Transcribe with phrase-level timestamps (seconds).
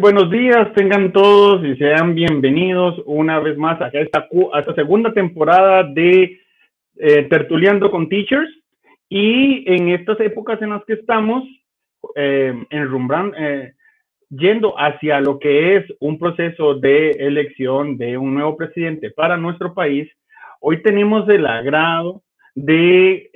[0.00, 4.28] Buenos días, tengan todos y sean bienvenidos una vez más a esta,
[4.76, 6.38] segunda temporada de
[6.96, 7.28] eh,
[7.90, 8.48] con Teachers.
[9.08, 11.42] Y en estas épocas en las que estamos,
[12.14, 13.72] eh, en eh,
[14.30, 19.74] yendo hacia lo que es un proceso de elección de un nuevo presidente para nuestro
[19.74, 20.08] país,
[20.60, 22.22] hoy tenemos el agrado
[22.54, 23.30] de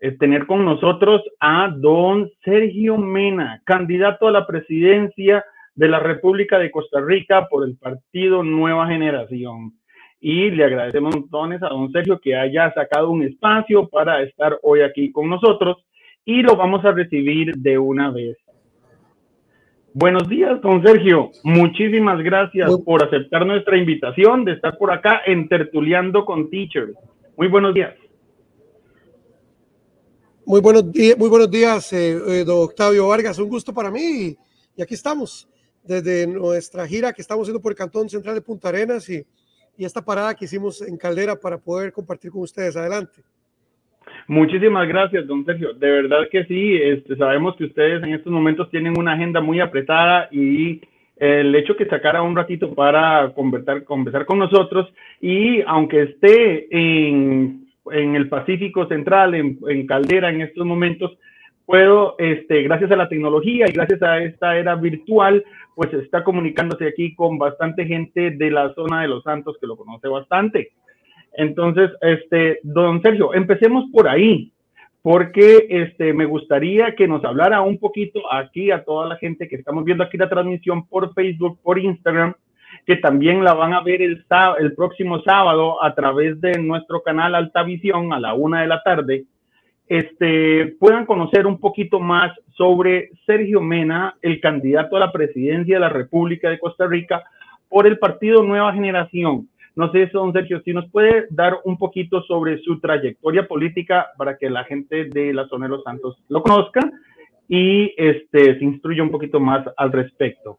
[0.00, 5.44] eh, tener con nosotros a don Sergio Mena, candidato a la presidencia
[5.74, 9.72] de la República de Costa Rica por el partido Nueva Generación.
[10.20, 14.80] Y le agradecemos montones a don Sergio que haya sacado un espacio para estar hoy
[14.80, 15.78] aquí con nosotros
[16.24, 18.36] y lo vamos a recibir de una vez.
[19.94, 21.30] Buenos días, don Sergio.
[21.42, 26.92] Muchísimas gracias por aceptar nuestra invitación de estar por acá en Tertuleando con Teachers.
[27.38, 27.94] Muy buenos días.
[30.48, 33.36] Muy buenos, días, muy buenos días, eh, eh, don Octavio Vargas.
[33.40, 34.36] Un gusto para mí.
[34.76, 35.48] Y, aquí estamos,
[35.82, 39.24] desde nuestra gira que estamos haciendo por el Cantón Central de Punta Arenas y,
[39.76, 42.76] y esta parada que hicimos en Caldera para poder compartir con ustedes.
[42.76, 43.22] Adelante.
[44.28, 45.74] Muchísimas gracias, don Sergio.
[45.74, 49.58] De verdad que sí, este, sabemos que ustedes en estos momentos tienen una agenda muy
[49.58, 50.80] apretada y
[51.16, 54.86] el hecho que sacara un ratito para conversar, conversar con nosotros
[55.20, 61.18] y aunque esté en en el Pacífico Central, en, Caldera en estos momentos,
[61.64, 66.86] puedo, este, gracias a la tecnología y gracias a esta era virtual, pues está comunicándose
[66.86, 70.70] aquí con bastante gente de la zona de Los Santos que lo conoce bastante.
[71.32, 74.52] Entonces, este, don Sergio, empecemos por ahí,
[75.02, 79.56] porque este, me gustaría que nos hablara un poquito aquí a toda la gente que
[79.56, 82.34] estamos viendo aquí la transmisión por Facebook, por Instagram,
[82.86, 84.24] que también la van a ver el,
[84.76, 89.24] próximo sábado a través de nuestro canal Alta Visión a la una de la tarde,
[89.88, 95.80] este, puedan conocer un poquito más sobre Sergio Mena, el candidato a la presidencia de
[95.80, 97.24] la República de Costa Rica
[97.68, 99.48] por el partido Nueva Generación.
[99.74, 104.38] No sé, don Sergio, si nos puede dar un poquito sobre su trayectoria política para
[104.38, 106.80] que la gente de la zona de Los Santos lo conozca
[107.48, 110.58] y este, se instruya un poquito más al respecto.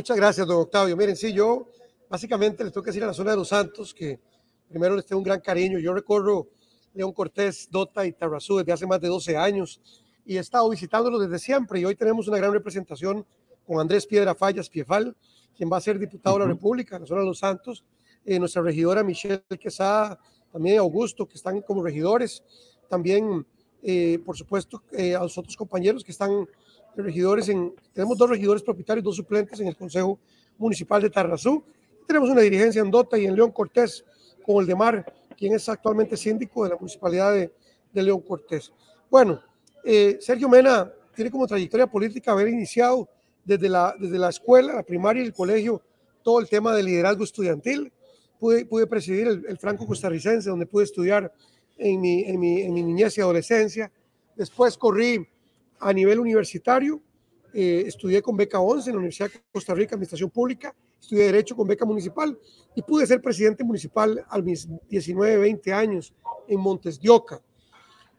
[0.00, 0.96] Muchas gracias, don Octavio.
[0.96, 1.68] Miren, sí, yo
[2.08, 4.18] básicamente les tengo que decir a la zona de Los Santos que
[4.66, 5.78] primero les tengo un gran cariño.
[5.78, 6.48] Yo recorro
[6.94, 9.78] León Cortés, Dota y Tarrazú desde hace más de 12 años
[10.24, 13.26] y he estado visitándolo desde siempre y hoy tenemos una gran representación
[13.66, 15.14] con Andrés Piedra Fallas Piefal,
[15.54, 17.84] quien va a ser diputado de la República, en la zona de Los Santos,
[18.24, 20.18] eh, nuestra regidora Michelle Quesada,
[20.50, 22.42] también Augusto, que están como regidores,
[22.88, 23.46] también,
[23.82, 26.48] eh, por supuesto, eh, a los otros compañeros que están
[26.96, 30.18] regidores, en, tenemos dos regidores propietarios, dos suplentes en el Consejo
[30.58, 31.62] Municipal de Tarrazú.
[32.06, 34.04] Tenemos una dirigencia en Dota y en León Cortés
[34.44, 37.52] con el de Mar, quien es actualmente síndico de la Municipalidad de,
[37.92, 38.72] León Cortés.
[39.10, 39.40] Bueno,
[39.84, 43.08] eh, Sergio Mena tiene como trayectoria política haber iniciado
[43.44, 45.82] desde la, desde la escuela, la primaria y el colegio
[46.22, 47.92] todo el tema de liderazgo estudiantil.
[48.38, 51.32] Pude, pude presidir el, el, Franco Costarricense, donde pude estudiar
[51.76, 53.90] en mi, en mi, en mi niñez y adolescencia.
[54.36, 55.26] Después corrí
[55.80, 57.02] a nivel universitario,
[57.52, 61.56] eh, estudié con beca 11 en la Universidad de Costa Rica, Administración Pública, estudié Derecho
[61.56, 62.38] con beca municipal
[62.76, 66.14] y pude ser presidente municipal a mis 19, 20 años
[66.46, 67.42] en Montes de Oca.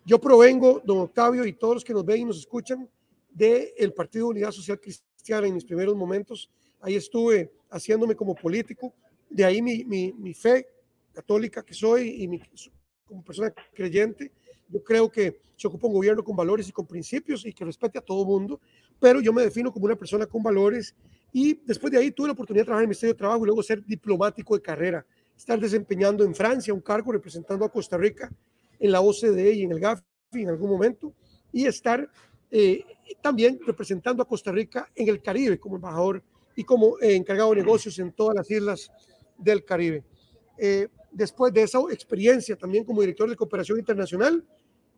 [0.04, 2.90] Yo provengo, don Octavio, y todos los que nos ven y nos escuchan,
[3.30, 6.50] del Partido de Unidad Social Cristiana en mis primeros momentos.
[6.82, 8.94] Ahí estuve haciéndome como político,
[9.30, 10.68] de ahí mi, mi, mi fe
[11.14, 12.42] católica que soy y mi,
[13.06, 14.32] como persona creyente
[14.72, 18.00] yo creo que se ocupa un gobierno con valores y con principios y que respete
[18.00, 18.60] a todo mundo,
[19.00, 20.96] pero yo me defino como una persona con valores
[21.34, 23.46] y después de ahí tuve la oportunidad de trabajar en el Ministerio de Trabajo y
[23.46, 25.06] luego ser diplomático de carrera,
[25.38, 28.32] estar desempeñando en Francia un cargo representando a Costa Rica
[28.80, 30.04] en la OCDE y en el GAFI
[30.34, 31.14] en algún momento
[31.52, 32.10] y estar
[32.50, 32.84] eh,
[33.22, 36.24] también representando a Costa Rica en el Caribe como embajador
[36.56, 38.92] y como eh, encargado de negocios en todas las islas
[39.38, 40.04] del Caribe.
[40.58, 44.44] Eh, después de esa experiencia también como director de cooperación internacional,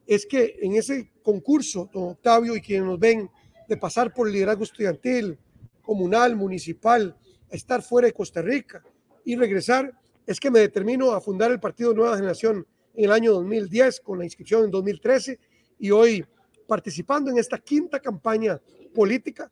[0.06, 3.30] es que en ese concurso, don Octavio y quienes nos ven,
[3.68, 5.38] de pasar por liderazgo estudiantil,
[5.82, 7.16] comunal, municipal,
[7.52, 8.84] a estar fuera de Costa Rica
[9.26, 9.94] y regresar,
[10.26, 14.20] es que me determino a fundar el Partido Nueva Generación en el año 2010 con
[14.20, 15.40] la inscripción en 2013
[15.80, 16.26] y hoy
[16.68, 18.60] participando en esta quinta campaña
[18.94, 19.52] política,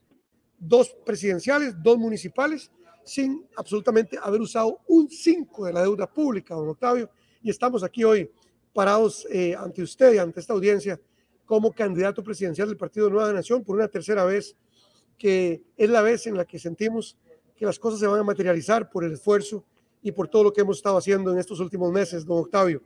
[0.58, 2.72] dos presidenciales, dos municipales,
[3.04, 7.10] sin absolutamente haber usado un 5 de la deuda pública, don Octavio,
[7.42, 8.30] y estamos aquí hoy
[8.74, 11.00] parados eh, ante usted y ante esta audiencia
[11.46, 14.56] como candidato presidencial del Partido Nueva Nación por una tercera vez,
[15.18, 17.18] que es la vez en la que sentimos
[17.56, 19.64] que las cosas se van a materializar por el esfuerzo
[20.02, 22.82] y por todo lo que hemos estado haciendo en estos últimos meses, don Octavio.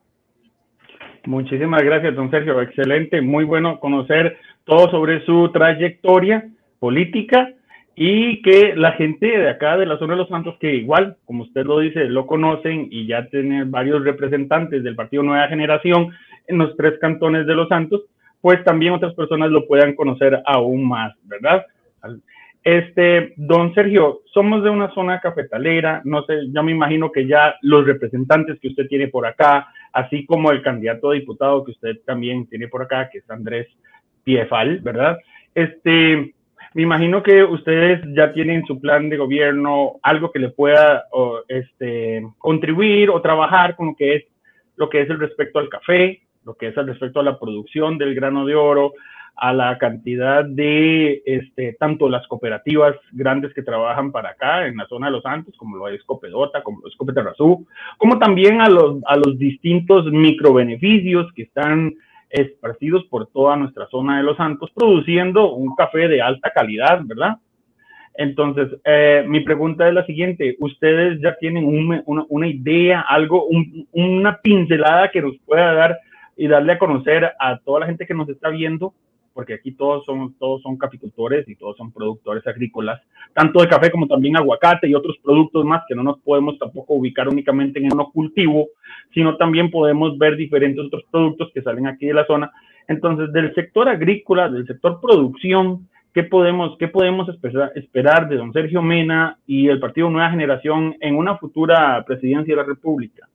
[1.25, 2.61] Muchísimas gracias, don Sergio.
[2.61, 7.54] Excelente, muy bueno conocer todo sobre su trayectoria política
[7.95, 11.43] y que la gente de acá de la zona de Los Santos, que igual, como
[11.43, 16.11] usted lo dice, lo conocen y ya tiene varios representantes del Partido Nueva Generación
[16.47, 18.03] en los tres cantones de Los Santos,
[18.41, 21.65] pues también otras personas lo puedan conocer aún más, ¿verdad?
[22.63, 27.55] Este, don Sergio, somos de una zona cafetalera, no sé, yo me imagino que ya
[27.61, 31.97] los representantes que usted tiene por acá, así como el candidato a diputado que usted
[32.05, 33.67] también tiene por acá, que es Andrés
[34.23, 35.17] Piefal, ¿verdad?
[35.53, 36.34] Este,
[36.75, 41.05] me imagino que ustedes ya tienen su plan de gobierno, algo que le pueda
[41.47, 44.23] este, contribuir o trabajar con lo que es
[44.75, 47.97] lo que es el respecto al café, lo que es el respecto a la producción
[47.97, 48.91] del grano de oro,
[49.37, 54.85] a la cantidad de este, tanto las cooperativas grandes que trabajan para acá en la
[54.87, 57.65] zona de Los Santos, como lo es Copedota, como lo es Copeterrazú,
[57.97, 61.95] como también a los, a los distintos microbeneficios que están
[62.29, 67.37] esparcidos por toda nuestra zona de Los Santos, produciendo un café de alta calidad, ¿verdad?
[68.17, 71.65] Entonces, eh, mi pregunta es la siguiente, ¿ustedes ya tienen
[72.05, 73.47] una, idea, algo,
[73.91, 75.99] una pincelada que nos pueda dar
[76.37, 78.93] y darle a conocer a toda la gente que nos está viendo
[79.35, 83.01] porque aquí todos son, todos son caficultores y todos son productores agrícolas,
[83.33, 86.93] tanto de café como también aguacate y otros productos más que no nos podemos tampoco
[86.93, 88.69] ubicar únicamente en uno cultivo,
[89.13, 92.49] sino también podemos ver diferentes otros productos que salen aquí de la zona.
[92.87, 97.27] Entonces, del sector agrícola, del sector producción, ¿qué podemos, qué podemos
[97.75, 102.61] esperar de don Sergio Mena y el Partido Nueva Generación en una futura presidencia de
[102.61, 103.27] la República?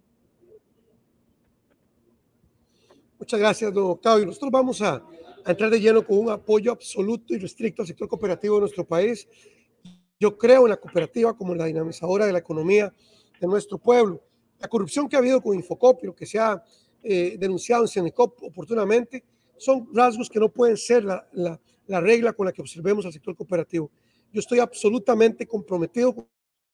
[3.18, 4.24] Muchas gracias, don Octavio.
[4.24, 5.02] Nosotros vamos a,
[5.44, 8.84] a entrar de lleno con un apoyo absoluto y restricto al sector cooperativo de nuestro
[8.84, 9.28] país.
[10.18, 12.92] Yo creo en la cooperativa como la dinamizadora de la economía
[13.40, 14.22] de nuestro pueblo.
[14.58, 16.62] La corrupción que ha habido con Infocopio, que se ha
[17.02, 19.24] eh, denunciado en Senecop oportunamente,
[19.56, 23.12] son rasgos que no pueden ser la, la, la, regla con la que observemos al
[23.12, 23.90] sector cooperativo.
[24.32, 26.14] Yo estoy absolutamente comprometido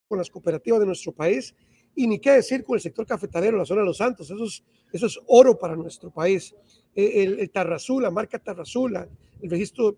[0.09, 1.55] con las cooperativas de nuestro país
[1.97, 4.31] y ni qué decir con el sector cafetalero, la zona de los Santos.
[4.31, 4.63] Eso es,
[4.93, 6.55] eso es oro para nuestro país.
[6.95, 9.97] Eh, el, el la marca Tarrazú, el registro,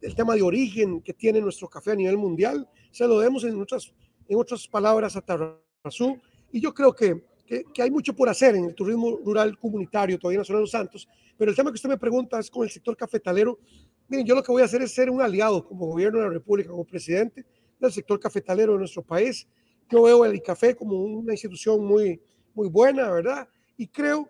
[0.00, 3.60] el, tema de origen que tiene nuestro café a nivel mundial, se lo demos en
[3.60, 3.92] otras,
[4.28, 6.20] en otras palabras a Tarrazú.
[6.52, 10.20] Y yo creo que, que, que, hay mucho por hacer en el turismo rural comunitario
[10.20, 11.08] todavía en la zona de los Santos.
[11.36, 13.58] Pero el tema que usted me pregunta es con el sector cafetalero.
[14.06, 16.30] Miren, yo lo que voy a hacer es ser un aliado como gobierno de la
[16.30, 17.44] República, como presidente
[17.80, 19.48] del sector cafetalero de nuestro país
[19.90, 22.20] yo veo el café como una institución muy,
[22.54, 23.48] muy buena, ¿verdad?
[23.76, 24.28] Y creo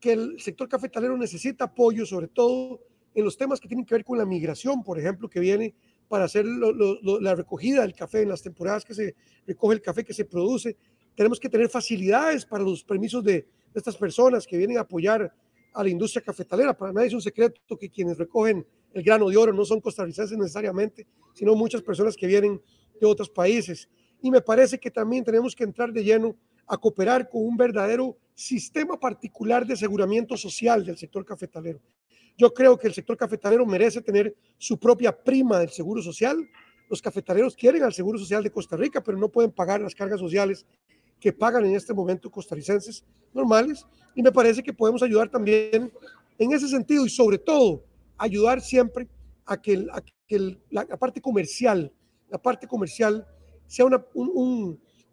[0.00, 2.80] que el sector cafetalero necesita apoyo, sobre todo
[3.14, 5.74] en los temas que tienen que ver con la migración, por ejemplo, que viene
[6.08, 9.14] para hacer la recogida del café en las temporadas que se
[9.46, 10.76] recoge el café que se produce.
[11.14, 15.32] Tenemos que tener facilidades para los permisos de, de estas personas que vienen a apoyar
[15.74, 16.76] a la industria cafetalera.
[16.76, 20.36] Para nadie es un secreto que quienes recogen el grano de oro no son costarricenses
[20.36, 22.60] necesariamente, sino muchas personas que vienen
[23.00, 23.88] de otros países
[24.22, 26.36] y me parece que también tenemos que entrar de lleno
[26.66, 31.80] a cooperar con un verdadero sistema particular de aseguramiento social del sector cafetalero.
[32.38, 36.48] Yo creo que el sector cafetalero merece tener su propia prima del seguro social.
[36.88, 40.20] Los cafetaleros quieren al seguro social de Costa Rica, pero no pueden pagar las cargas
[40.20, 40.64] sociales
[41.20, 43.84] que pagan en este momento costarricenses normales.
[44.14, 45.92] Y me parece que podemos ayudar también
[46.38, 47.84] en ese sentido y sobre todo
[48.16, 49.08] ayudar siempre
[49.44, 49.86] a que,
[50.70, 51.92] la parte comercial,
[52.28, 53.26] la parte comercial
[53.66, 54.04] sea una,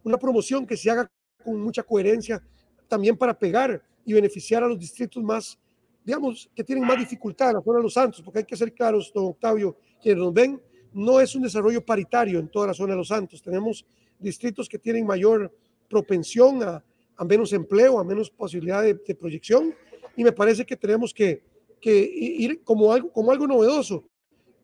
[0.03, 1.09] una promoción que se haga
[1.43, 2.41] con mucha coherencia
[2.87, 5.57] también para pegar y beneficiar a los distritos más,
[6.03, 8.73] digamos, que tienen más dificultad en la zona de Los Santos, porque hay que ser
[8.73, 10.61] claros, don Octavio, quienes nos ven,
[10.93, 13.41] no es un desarrollo paritario en toda la zona de Los Santos.
[13.41, 13.85] Tenemos
[14.17, 15.55] distritos que tienen mayor
[15.87, 16.83] propensión a,
[17.15, 19.75] a menos empleo, a menos posibilidad de, de, proyección,
[20.15, 21.43] y me parece que tenemos que,
[21.79, 24.03] que ir como algo, como algo novedoso,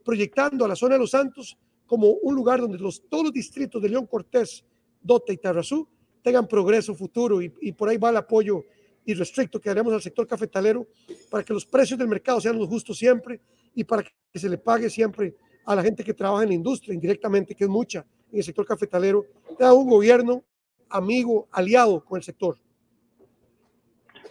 [0.03, 3.81] proyectando a la zona de Los Santos como un lugar donde los, todos los distritos
[3.81, 4.65] de León Cortés,
[5.01, 5.87] Dota y Tarrazú
[6.21, 8.63] tengan progreso futuro y, y por ahí va el apoyo
[9.05, 10.87] irrestricto que haremos al sector cafetalero
[11.29, 13.39] para que los precios del mercado sean los justos siempre
[13.75, 16.93] y para que se le pague siempre a la gente que trabaja en la industria
[16.93, 19.25] indirectamente, que es mucha en el sector cafetalero,
[19.59, 20.43] da un gobierno
[20.89, 22.57] amigo, aliado con el sector.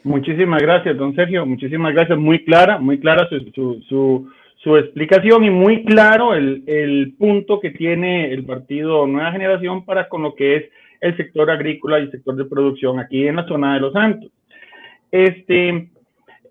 [0.02, 1.46] Muchísimas gracias, don Sergio.
[1.46, 2.18] Muchísimas gracias.
[2.18, 4.30] Muy clara, muy clara su, su, su
[4.64, 10.09] su explicación y muy claro el, el, punto que tiene el partido Nueva Generación para
[10.09, 10.64] con lo que es
[11.02, 14.33] el sector agrícola y el sector de producción aquí en la zona de Los Santos.
[15.11, 15.90] Este,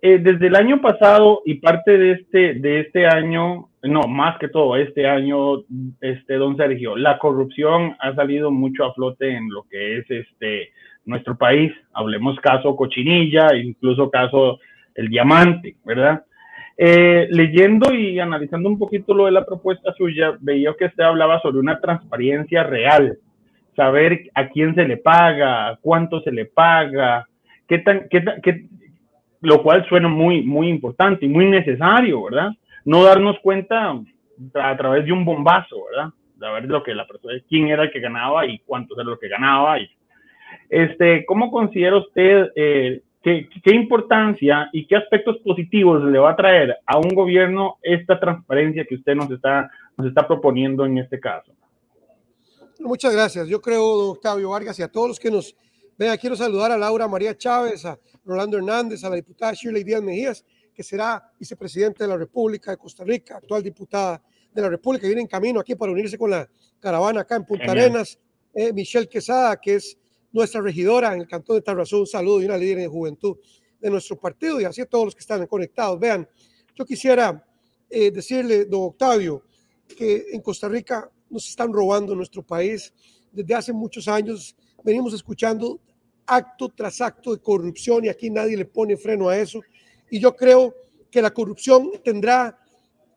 [0.06, 4.48] eh, desde el año pasado y parte de este, de este año, no, más que
[4.48, 5.64] todo este año,
[6.00, 10.72] este, don Sergio, la corrupción ha salido mucho a flote en lo que es este,
[11.06, 11.74] nuestro país.
[11.94, 14.60] Hablemos caso Cochinilla, incluso caso
[14.94, 16.24] El Diamante, ¿verdad?
[16.76, 21.40] Eh, leyendo y analizando un poquito lo de la propuesta suya, veía que usted hablaba
[21.42, 23.18] sobre una transparencia real,
[23.76, 27.28] saber a quién se le paga, cuánto se le paga,
[27.68, 28.66] qué tan, qué, qué,
[29.42, 32.52] lo cual suena muy, muy importante y muy necesario, ¿verdad?
[32.86, 33.96] No darnos cuenta
[34.56, 36.12] a través de un bombazo, ¿verdad?
[36.38, 39.30] Ver lo que la persona, quién era el que ganaba y cuánto era lo que
[39.30, 39.80] ganaba.
[39.80, 39.90] Y,
[40.70, 46.36] este, ¿Cómo considera usted eh, qué, qué importancia y qué aspectos positivos le va a
[46.36, 51.20] traer a un gobierno esta transparencia que usted nos está, nos está proponiendo en este
[51.20, 51.54] caso?
[52.80, 53.48] Muchas gracias.
[53.48, 55.56] Yo creo, don Octavio Vargas, y a todos los que nos
[55.98, 60.02] vean, quiero saludar a Laura María Chávez, a Rolando Hernández, a la diputada Shirley Díaz
[60.02, 65.08] Mejías, que será vicepresidente de la República de Costa Rica, actual diputada de la República,
[65.08, 66.48] viene en camino aquí para unirse con la
[66.80, 68.20] caravana acá en Punta Arenas.
[68.54, 69.98] Eh, Michelle Quesada, que es
[70.34, 73.38] nuestra regidora en el cantón de Tarrazú, un saludo y una líder de juventud
[73.80, 76.00] de nuestro partido y así a todos los que están conectados.
[76.00, 76.28] Vean,
[76.76, 77.46] yo quisiera
[77.90, 79.44] eh, decirle, don Octavio,
[79.96, 82.92] que en Costa Rica nos están robando nuestro país.
[83.32, 85.80] Desde hace muchos años venimos escuchando
[86.26, 89.62] acto tras acto de corrupción y aquí nadie le pone freno a eso.
[90.10, 90.74] Y yo creo
[91.12, 92.58] que la corrupción tendrá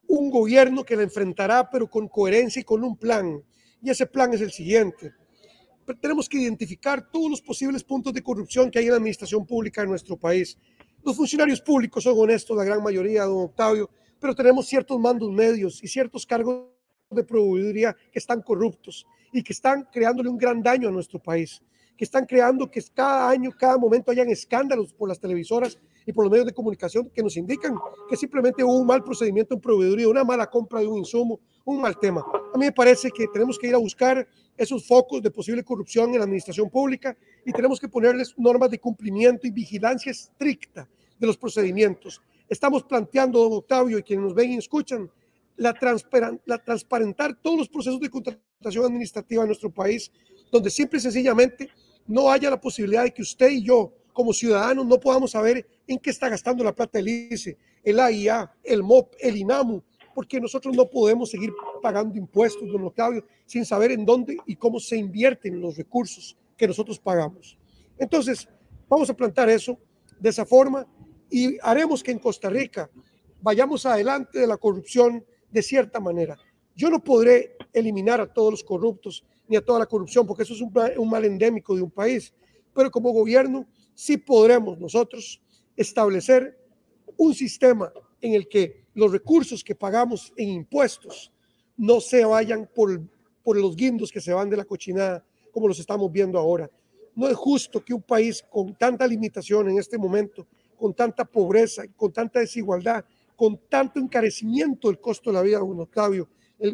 [0.07, 3.43] un gobierno que la enfrentará, pero con coherencia y con un plan.
[3.83, 5.15] Y ese plan es el siguiente
[5.95, 9.83] tenemos que identificar todos los posibles puntos de corrupción que hay en la administración pública
[9.83, 10.59] en nuestro país.
[11.05, 13.89] Los funcionarios públicos son honestos, la gran mayoría, don Octavio,
[14.19, 16.67] pero tenemos ciertos mandos medios y ciertos cargos
[17.11, 21.63] de proveeduría que están corruptos y que están creándole un gran daño a nuestro país,
[21.97, 26.25] que están creando que cada año, cada momento hayan escándalos por las televisoras y por
[26.25, 27.77] los medios de comunicación que nos indican
[28.09, 31.81] que simplemente hubo un mal procedimiento en proveeduría, una mala compra de un insumo, un
[31.81, 32.25] mal tema.
[32.55, 34.27] A mí me parece que tenemos que ir a buscar
[34.57, 38.79] esos focos de posible corrupción en la administración pública y tenemos que ponerles normas de
[38.79, 42.21] cumplimiento y vigilancia estricta de los procedimientos.
[42.49, 45.11] Estamos planteando, don Octavio, y quienes nos ven y escuchan,
[45.57, 45.75] la,
[46.45, 50.11] la transparentar todos los procesos de contratación administrativa en nuestro país,
[50.51, 51.69] donde simple y sencillamente
[52.07, 55.99] no haya la posibilidad de que usted y yo, como ciudadanos, no podamos saber en
[55.99, 59.83] qué está gastando la plata el ICE, el AIA, el MOP, el INAMU,
[60.17, 64.81] porque nosotros no podemos seguir pagando impuestos, don Octavio, sin saber en dónde y cómo
[64.81, 67.59] se invierten los recursos que nosotros pagamos.
[67.99, 68.49] Entonces,
[68.89, 69.79] vamos a plantar eso
[70.19, 70.87] de esa forma
[71.29, 72.89] y haremos que en Costa Rica
[73.43, 76.39] vayamos adelante de la corrupción de cierta manera.
[76.75, 80.55] Yo no podré eliminar a todos los corruptos ni a toda la corrupción, porque eso
[80.55, 82.33] es un, un mal endémico de un país,
[82.75, 85.43] pero como gobierno sí podremos nosotros
[85.77, 86.59] establecer
[87.19, 91.31] un sistema en el que los recursos que pagamos en impuestos
[91.77, 93.01] no se vayan por,
[93.43, 96.71] por los guindos que se van de la cochinada, como los estamos viendo ahora.
[97.15, 100.47] No es justo que un país con tanta limitación en este momento,
[100.77, 103.05] con tanta pobreza, con tanta desigualdad,
[103.35, 106.29] con tanto encarecimiento del costo de la vida, don Octavio,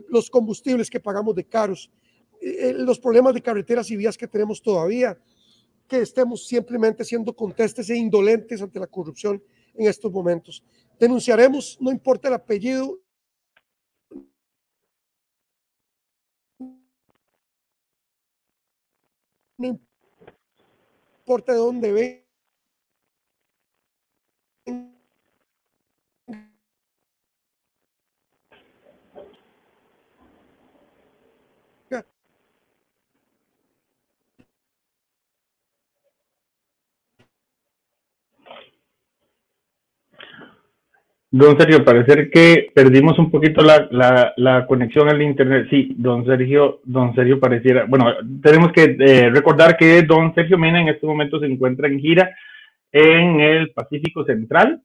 [0.09, 1.91] los combustibles que pagamos de caros,
[2.41, 5.19] eh, eh, los problemas de carreteras y vías que tenemos todavía,
[5.89, 9.43] que estemos simplemente siendo contestes e indolentes ante la corrupción
[9.75, 10.63] en estos momentos.
[11.03, 13.01] Denunciaremos, no importa el apellido,
[19.59, 19.81] no
[21.27, 22.22] importa de dónde ve.
[41.35, 45.67] Don Sergio, parece que perdimos un poquito la, la, la, conexión al internet.
[45.71, 47.87] Sí, don Sergio, don Sergio pareciera.
[47.87, 48.13] Bueno,
[48.43, 52.37] tenemos que eh, recordar que don Sergio Mena en este momento se encuentra en gira
[52.93, 54.83] en el Pacífico Central,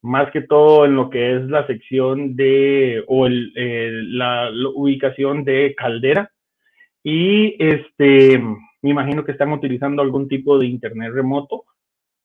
[0.00, 3.52] más que todo en lo que es la sección de o el,
[4.16, 6.30] la, la, ubicación de Caldera.
[7.02, 11.64] Y este, me imagino que están utilizando algún tipo de internet remoto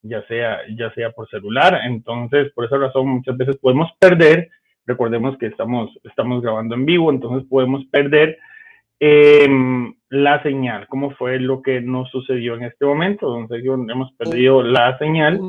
[0.02, 1.80] ya sea, ya sea por celular.
[1.86, 4.50] Entonces, por esa razón, muchas veces podemos perder.
[4.86, 8.38] Recordemos que estamos, estamos grabando en vivo, entonces podemos perder
[9.00, 13.38] em, la señal, como fue lo que nos sucedió en este momento.
[13.38, 15.40] Entonces, hemos perdido la señal.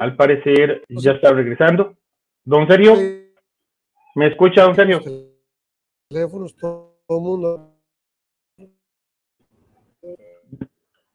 [0.00, 1.96] Al parecer, ya está regresando.
[2.44, 2.94] Don Sergio,
[4.16, 5.00] ¿me escucha, don Sergio?
[6.08, 7.70] Teléfonos, todo el mundo.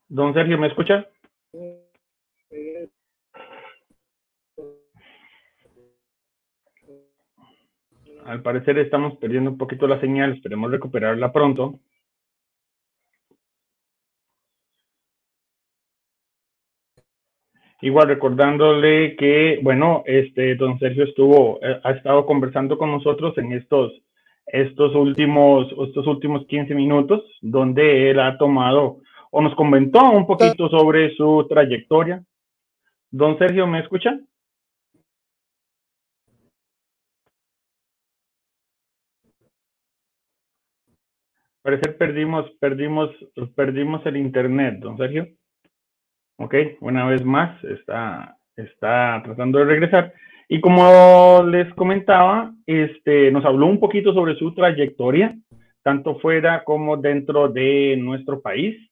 [0.07, 1.07] Don Sergio, ¿me escucha?
[8.25, 11.79] Al parecer estamos perdiendo un poquito la señal, esperemos recuperarla pronto.
[17.81, 23.53] Igual recordándole que, bueno, este, don Sergio estuvo, eh, ha estado conversando con nosotros en
[23.53, 23.93] estos,
[24.47, 28.97] estos últimos, estos últimos 15 minutos, donde él ha tomado
[29.31, 32.23] o nos comentó un poquito sobre su trayectoria.
[33.11, 34.19] Don Sergio, ¿me escucha?
[41.61, 43.09] Parece perdimos, perdimos,
[43.55, 45.27] perdimos el internet, don Sergio.
[46.37, 50.13] Ok, una vez más está, está tratando de regresar.
[50.47, 55.37] Y como les comentaba, este, nos habló un poquito sobre su trayectoria,
[55.83, 58.88] tanto fuera como dentro de nuestro país.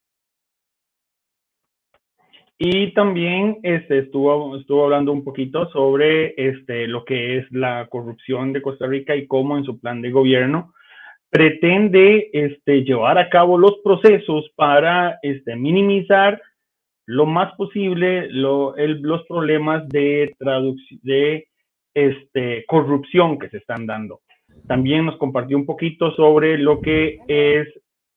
[2.59, 8.51] Y también este, estuvo, estuvo hablando un poquito sobre este, lo que es la corrupción
[8.51, 10.73] de Costa Rica y cómo en su plan de gobierno
[11.29, 16.41] pretende este, llevar a cabo los procesos para este, minimizar
[17.05, 20.36] lo más posible lo, los problemas de,
[21.03, 21.47] de
[21.93, 24.21] este, corrupción que se están dando.
[24.67, 27.67] También nos compartió un poquito sobre lo que es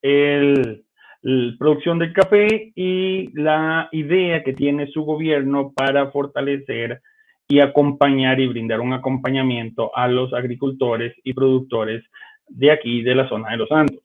[0.01, 0.83] el,
[1.21, 7.01] producción del café y la idea que tiene su gobierno para fortalecer
[7.47, 12.03] y acompañar y brindar un acompañamiento a los agricultores y productores
[12.47, 14.03] de aquí, de la zona de Los Santos.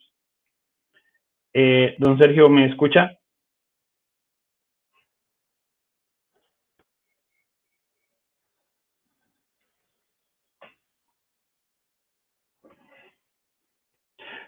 [1.55, 3.17] Eh, don Sergio, ¿me escucha?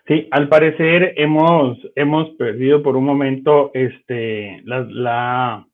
[0.08, 5.66] Sí, al parecer hemos, hemos perdido por un momento este, la, la,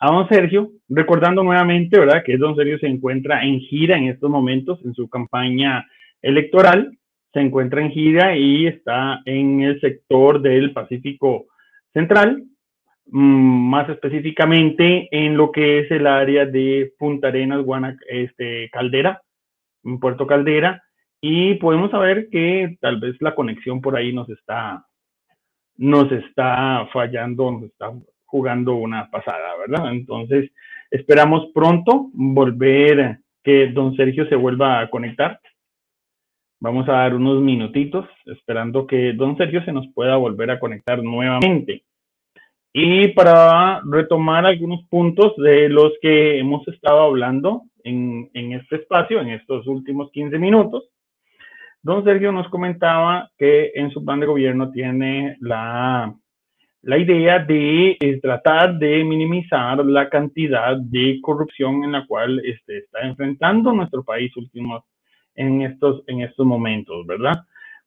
[0.00, 2.22] a don Sergio, recordando nuevamente, ¿verdad?
[2.24, 5.86] Que don Sergio se encuentra en gira en estos momentos en su campaña
[6.22, 6.96] electoral,
[7.34, 11.44] se encuentra en gira y está en el sector del Pacífico
[11.92, 12.44] Central,
[13.08, 19.20] mm, más específicamente en lo que es el área de Punta Arenas, Guanac este, Caldera,
[20.00, 20.82] Puerto Caldera,
[21.20, 24.86] y podemos saber que tal vez la conexión por ahí nos está,
[25.76, 27.92] nos está fallando, nos está
[28.24, 29.92] jugando una pasada, ¿verdad?
[29.92, 30.50] Entonces,
[30.90, 35.40] esperamos pronto volver, que don Sergio se vuelva a conectar.
[36.60, 41.02] Vamos a dar unos minutitos esperando que don Sergio se nos pueda volver a conectar
[41.02, 41.84] nuevamente.
[42.72, 49.20] Y para retomar algunos puntos de los que hemos estado hablando en, en este espacio,
[49.20, 50.90] en estos últimos 15 minutos,
[51.86, 56.12] Don Sergio nos comentaba que en su plan de gobierno tiene la,
[56.82, 62.78] la idea de eh, tratar de minimizar la cantidad de corrupción en la cual este,
[62.78, 64.82] está enfrentando nuestro país últimos
[65.36, 67.44] en estos, en estos momentos, ¿verdad?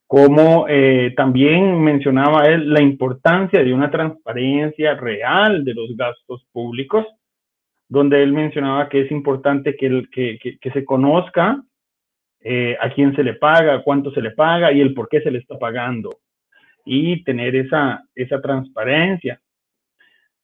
[0.08, 7.06] Como eh, también mencionaba él la importancia de una transparencia real de los gastos públicos,
[7.90, 11.62] donde él mencionaba que es importante que, que, que se conozca
[12.42, 15.32] eh, a quién se le paga, cuánto se le paga y el por qué se
[15.32, 16.20] le está pagando.
[16.86, 19.42] Y tener esa, esa transparencia.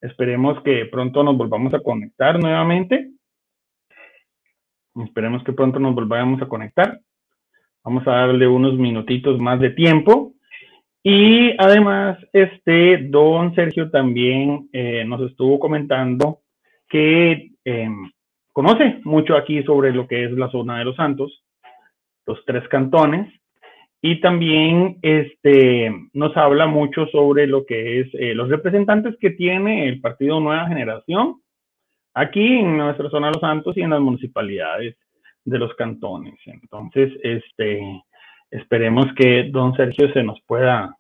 [0.01, 3.11] Esperemos que pronto nos volvamos a conectar nuevamente.
[5.03, 6.99] Esperemos que pronto nos volvamos a conectar.
[7.83, 10.33] Vamos a darle unos minutitos más de tiempo.
[11.01, 16.41] Y además, este don Sergio también eh, nos estuvo comentando
[16.89, 18.11] que em,
[18.51, 21.44] conoce mucho aquí sobre lo que es la zona de los Santos
[22.25, 23.31] los tres cantones,
[24.07, 29.87] y también este, nos habla mucho sobre lo que es eh, los representantes que tiene
[29.89, 31.41] el Partido Nueva Generación
[32.13, 34.95] aquí en nuestra zona de Los Santos y en las municipalidades
[35.43, 36.35] de los cantones.
[36.45, 37.81] Entonces, este,
[38.51, 40.95] esperemos que don Sergio se nos pueda,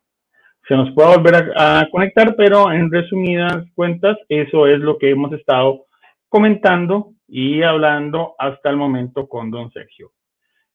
[0.67, 5.11] se nos pueda volver a, a conectar, pero en resumidas cuentas, eso es lo que
[5.11, 5.85] hemos estado
[6.27, 10.11] comentando y hablando hasta el momento con don Sergio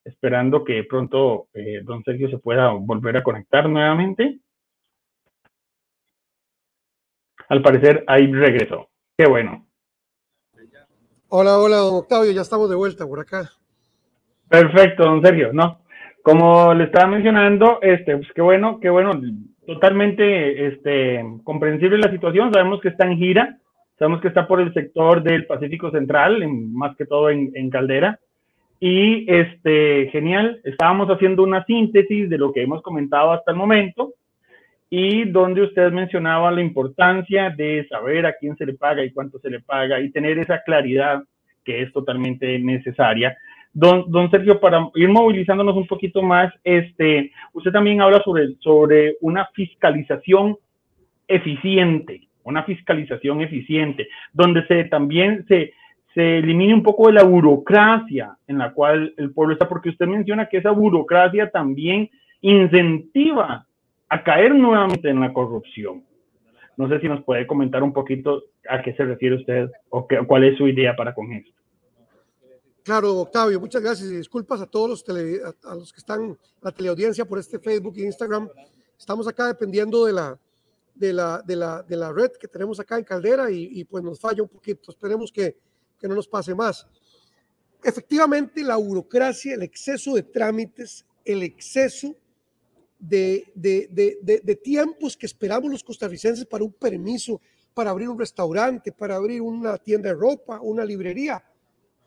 [0.05, 4.41] esperando que pronto eh, don Sergio se pueda volver a conectar nuevamente.
[7.49, 8.89] Al parecer ahí regresó.
[9.17, 9.67] Qué bueno.
[11.29, 13.51] Hola, hola, don Octavio, ya estamos de vuelta por acá.
[14.49, 15.83] Perfecto, don Sergio, no.
[16.23, 19.21] Como le estaba mencionando, este, pues qué bueno, qué bueno,
[19.65, 22.53] totalmente este, comprensible la situación.
[22.53, 23.59] Sabemos que está en gira,
[23.99, 28.19] sabemos que está por el sector del Pacífico Central, más que todo en, en Caldera
[28.81, 34.14] y este, genial, estábamos haciendo una síntesis de lo que hemos comentado hasta el momento
[34.88, 39.38] y donde usted mencionaba la importancia de saber a quién se le paga y cuánto
[39.38, 41.23] se le paga y tener esa claridad
[41.62, 43.37] que es totalmente necesaria.
[43.73, 49.16] Don, don Sergio, para ir movilizándonos un poquito más, este, usted también habla sobre, sobre
[49.21, 50.57] una fiscalización
[51.29, 52.23] eficiente.
[52.43, 55.75] una fiscalización eficiente, donde se también se,
[56.14, 60.07] se elimine un poco de la burocracia en la cual el pueblo está, porque usted
[60.07, 63.66] menciona que esa burocracia también incentiva
[64.09, 66.05] a caer nuevamente en la corrupción.
[66.77, 70.18] No sé si nos puede comentar un poquito a qué se refiere usted o qué,
[70.27, 71.53] cuál es su idea para con esto.
[72.83, 75.05] Claro, Octavio, muchas gracias y disculpas a todos los,
[75.64, 78.49] a, los que están, la teleaudiencia por este Facebook e Instagram.
[78.99, 80.38] Estamos acá dependiendo de la,
[80.94, 84.03] de la, de la, de la red que tenemos acá en Caldera y, y pues
[84.03, 84.90] nos falla un poquito.
[84.90, 85.57] Esperemos que,
[86.01, 86.87] que no nos pase más.
[87.83, 92.17] Efectivamente, la burocracia, el exceso de trámites, el exceso
[92.99, 97.41] de, de, tiempos que esperamos los costarricenses para un permiso,
[97.73, 101.43] para abrir un restaurante, para abrir una tienda de ropa, una librería.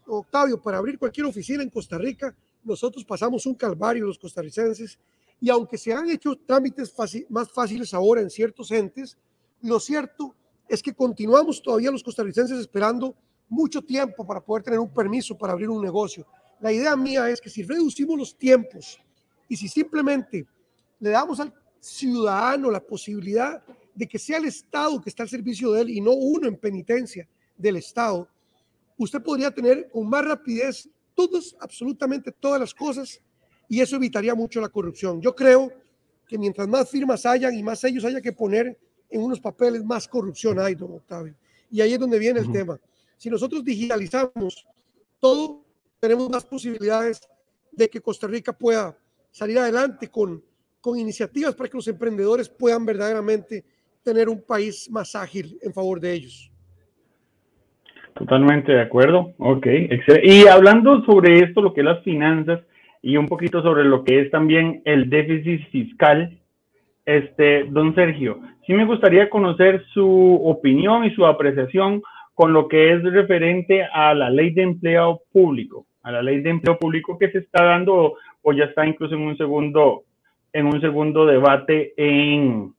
[0.05, 4.99] Octavio, para abrir cualquier oficina en Costa Rica, nosotros pasamos un calvario los costarricenses
[5.39, 6.93] y aunque se han hecho trámites
[7.29, 9.17] más fáciles ahora en ciertos entes,
[9.61, 10.35] lo cierto
[10.67, 13.15] es que continuamos todavía los costarricenses esperando
[13.53, 16.25] mucho tiempo para poder tener un permiso para abrir un negocio.
[16.59, 18.99] La idea mía es que si reducimos los tiempos
[19.47, 20.45] y si simplemente
[20.99, 23.63] le damos al ciudadano la posibilidad
[23.93, 26.57] de que sea el Estado que está al servicio de él y no uno en
[26.57, 28.27] penitencia del Estado,
[28.97, 33.21] usted podría tener con más rapidez todas, absolutamente todas las cosas
[33.69, 35.21] y eso evitaría mucho la corrupción.
[35.21, 35.71] Yo creo
[36.27, 38.77] que mientras más firmas hayan y más ellos haya que poner
[39.09, 41.35] en unos papeles, más corrupción hay, don Octavio.
[41.69, 42.79] Y ahí es donde viene el tema.
[43.17, 44.65] Si nosotros digitalizamos
[45.19, 45.63] todo,
[45.99, 47.21] tenemos más posibilidades
[47.71, 48.97] de que Costa Rica pueda
[49.31, 50.43] salir adelante con
[50.83, 53.63] con iniciativas para que los emprendedores puedan verdaderamente
[54.03, 56.51] tener un país más ágil en favor de ellos.
[58.15, 59.33] Totalmente de acuerdo.
[59.37, 60.27] Ok, excelente.
[60.27, 62.59] Y hablando sobre esto, lo que es las finanzas
[63.01, 66.37] y un poquito sobre lo que es también el déficit fiscal,
[67.05, 72.93] este, don Sergio, sí me gustaría conocer su opinión y su apreciación con lo que
[72.93, 77.31] es referente a la ley de empleo público, a la ley de empleo público que
[77.31, 80.03] se está dando o ya está incluso en un segundo
[80.51, 82.75] en un segundo debate en,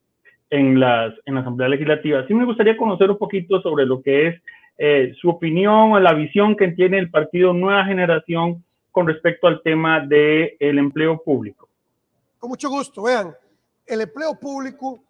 [0.51, 2.25] en, las, en la Asamblea Legislativa.
[2.29, 4.43] Sí me gustaría conocer un poquito sobre lo que es
[4.79, 9.61] eh, su opinión o la visión que tiene el partido Nueva Generación con respecto al
[9.63, 11.69] tema del el empleo público.
[12.39, 13.03] Con mucho gusto.
[13.03, 13.35] Vean,
[13.87, 15.03] el empleo público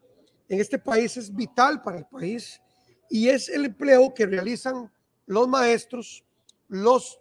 [0.49, 2.63] en este país es vital para el país
[3.11, 4.91] y es el empleo que realizan
[5.27, 6.25] los maestros,
[6.69, 7.21] los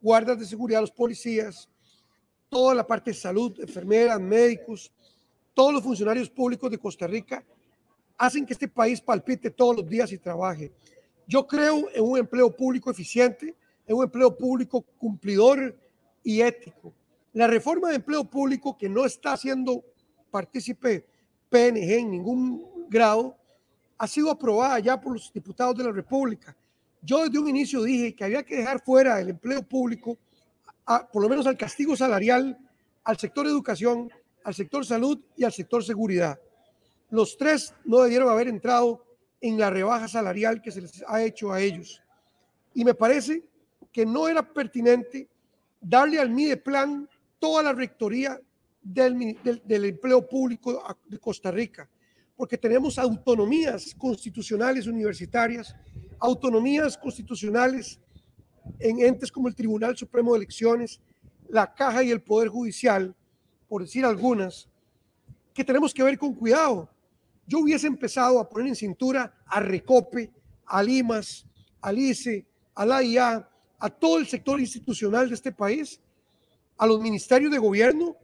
[0.00, 1.68] guardas de seguridad, los policías,
[2.48, 4.92] toda la parte de salud, enfermeras, médicos,
[5.54, 7.44] todos los funcionarios públicos de Costa Rica
[8.16, 10.72] hacen que este país palpite todos los días y trabaje.
[11.26, 13.54] Yo creo en un empleo público eficiente,
[13.86, 15.76] en un empleo público cumplidor
[16.22, 16.92] y ético.
[17.32, 19.84] La reforma de empleo público que no está haciendo
[20.30, 21.06] partícipe
[21.48, 23.36] PNG en ningún grado
[23.98, 26.56] ha sido aprobada ya por los diputados de la República.
[27.02, 30.18] Yo desde un inicio dije que había que dejar fuera el empleo público
[31.12, 32.58] por lo menos al castigo salarial,
[33.04, 34.10] al sector educación,
[34.44, 36.38] al sector salud y al sector seguridad.
[37.10, 39.04] Los tres no debieron haber entrado
[39.40, 42.02] en la rebaja salarial que se les ha hecho a ellos.
[42.74, 43.44] Y me parece
[43.92, 45.28] que no era pertinente
[45.80, 48.40] darle al Mideplan toda la rectoría
[48.82, 51.88] del, del empleo público de Costa Rica,
[52.36, 55.74] porque tenemos autonomías constitucionales universitarias,
[56.18, 58.00] autonomías constitucionales
[58.78, 61.00] en entes como el Tribunal Supremo de Elecciones,
[61.48, 63.14] la Caja y el Poder Judicial,
[63.68, 64.68] por decir algunas,
[65.52, 66.88] que tenemos que ver con cuidado.
[67.46, 70.32] Yo hubiese empezado a poner en cintura a Recope,
[70.66, 71.46] a Limas,
[71.80, 76.00] al ICE, a la IA, a todo el sector institucional de este país,
[76.78, 78.16] a los ministerios de gobierno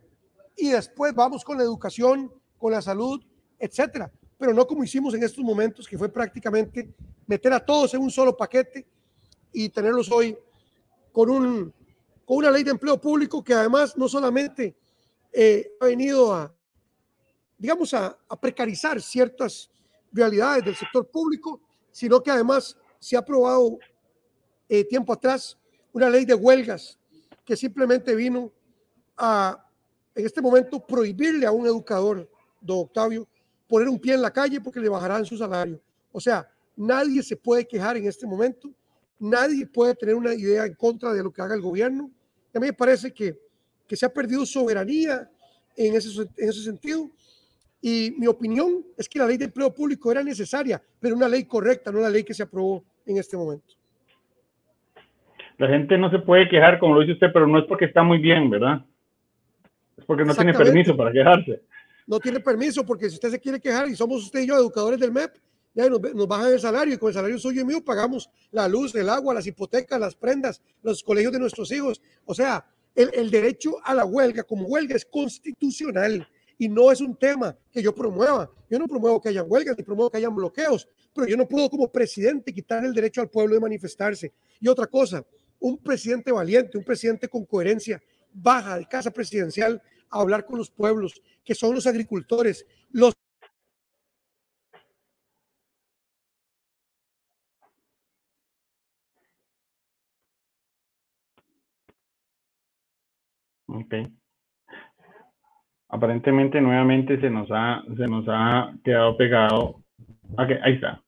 [0.57, 3.23] y después vamos con la educación, con la salud,
[3.61, 4.11] etcétera.
[4.39, 6.93] Pero no como hicimos en estos momentos, que fue prácticamente
[7.27, 8.87] meter a todos en un solo paquete
[9.53, 10.37] y tenerlos hoy
[11.13, 11.73] con, un,
[12.25, 14.75] con una ley de empleo público que además no solamente
[15.33, 16.53] eh, ha venido a,
[17.59, 19.71] digamos, a, precarizar ciertas
[20.11, 21.61] realidades del sector público,
[21.93, 23.79] sino que además se ha aprobado
[24.69, 25.59] eh, tiempo atrás
[25.93, 26.99] una ley de huelgas
[27.45, 28.51] que simplemente vino
[29.17, 29.67] a,
[30.15, 32.29] en este momento, prohibirle a un educador,
[32.61, 33.29] don Octavio,
[33.71, 35.81] poner un pie en la calle porque le bajarán su salario.
[36.13, 38.75] O sea, nadie se puede quejar en este momento
[39.21, 42.11] Nadie puede tener una idea en contra de lo que haga el gobierno.
[42.55, 43.37] a mí me parece que,
[43.87, 45.29] que se ha perdido soberanía
[45.77, 47.11] en ese, en ese sentido.
[47.83, 51.45] Y mi opinión es que la ley de empleo público era necesaria, pero una ley
[51.45, 53.75] correcta, no la ley que se aprobó en este momento.
[55.59, 58.03] La gente no se puede quejar, como lo dice usted, pero no es porque está
[58.03, 58.87] muy bien, ¿verdad?
[59.99, 61.61] Es porque no tiene permiso para quejarse.
[62.11, 64.99] No tiene permiso, porque si usted se quiere quejar y somos usted y yo educadores
[64.99, 65.31] del MEP,
[65.73, 68.67] ya nos, nos, bajan el salario y con el salario suyo y mío pagamos la
[68.67, 72.03] luz, el agua, las hipotecas, las prendas, los colegios de nuestros hijos.
[72.25, 76.27] O sea, el, el derecho a la huelga como huelga es constitucional
[76.59, 78.51] y no es un tema que yo promueva.
[78.69, 81.71] Yo no promuevo que haya huelgas ni promuevo que haya bloqueos, pero yo no puedo
[81.71, 84.33] como presidente quitar el derecho al pueblo de manifestarse.
[84.59, 85.25] Y otra cosa,
[85.61, 90.71] un presidente valiente, un presidente con coherencia, baja de casa presidencial a hablar con los
[90.71, 93.15] pueblos, que son los agricultores, los
[103.73, 103.95] Ok.
[105.89, 109.83] Aparentemente nuevamente se nos ha, se nos ha quedado pegado.
[110.33, 111.03] Ok, ahí está.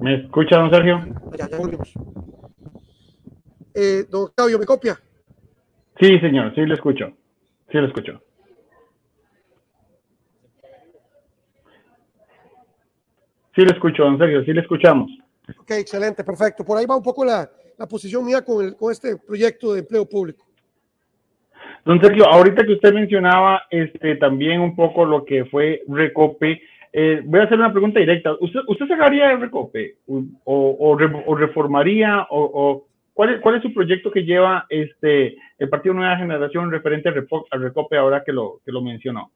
[0.00, 1.04] ¿Me escucha, don Sergio?
[1.36, 1.92] Ya, ya volvimos.
[3.74, 4.98] Eh, don Octavio, ¿me copia?
[6.00, 7.12] Sí, señor, sí le escucho.
[7.72, 8.22] Sí le escucho.
[13.54, 15.10] Sí le escucho, don Sergio, sí le escuchamos.
[15.58, 16.64] Ok, excelente, perfecto.
[16.64, 19.80] Por ahí va un poco la, la posición mía con, el, con este proyecto de
[19.80, 20.44] empleo público.
[21.84, 26.60] Don Sergio, ahorita que usted mencionaba este, también un poco lo que fue Recope,
[26.92, 28.34] eh, voy a hacer una pregunta directa.
[28.38, 33.72] ¿Usted, usted sacaría el Recope o, o, o reformaría o ¿cuál, es, cuál, es, su
[33.72, 38.72] proyecto que lleva este, el Partido Nueva Generación referente al, Recope ahora que lo, que
[38.72, 39.30] lo mencionó?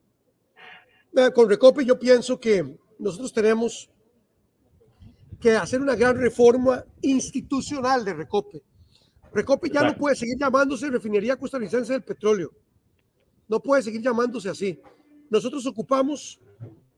[1.33, 2.63] Con Recope yo pienso que
[2.99, 3.89] nosotros tenemos
[5.39, 8.61] que hacer una gran reforma institucional de Recope.
[9.33, 12.51] Recope ya no puede seguir llamándose Refinería Costarricense del Petróleo.
[13.47, 14.79] No puede seguir llamándose así.
[15.29, 16.39] Nosotros ocupamos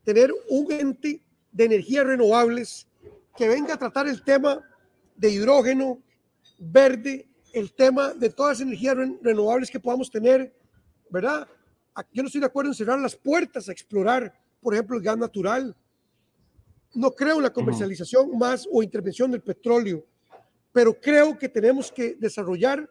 [0.03, 2.87] tener un ente de energías renovables
[3.35, 4.59] que venga a tratar el tema
[5.15, 5.99] de hidrógeno
[6.59, 10.53] verde, el tema de todas las energías renovables que podamos tener,
[11.09, 11.47] ¿verdad?
[12.13, 15.17] Yo no estoy de acuerdo en cerrar las puertas a explorar, por ejemplo, el gas
[15.17, 15.75] natural.
[16.93, 20.05] No creo en la comercialización más o intervención del petróleo
[20.71, 22.89] pero creo que tenemos que desarrollar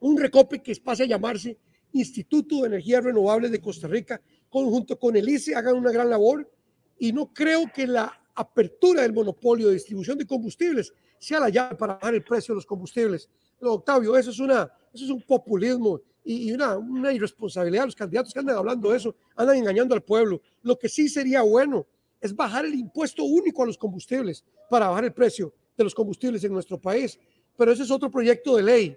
[0.00, 1.58] un recope que pase a llamarse
[1.92, 6.50] Instituto de Energías Renovables de Costa Rica, conjunto con el ICE, hagan una gran labor
[6.98, 11.74] y no creo que la apertura del monopolio de distribución de combustibles sea la llave
[11.74, 13.28] para bajar el precio de los combustibles.
[13.60, 17.86] Octavio, eso es, una, eso es un populismo y, una, una irresponsabilidad.
[17.86, 20.40] Los candidatos que andan hablando de eso andan engañando al pueblo.
[20.62, 21.86] Lo que sí sería bueno
[22.20, 26.44] es bajar el impuesto único a los combustibles para bajar el precio de los combustibles
[26.44, 27.18] en nuestro país.
[27.56, 28.96] Pero ese es otro proyecto de ley.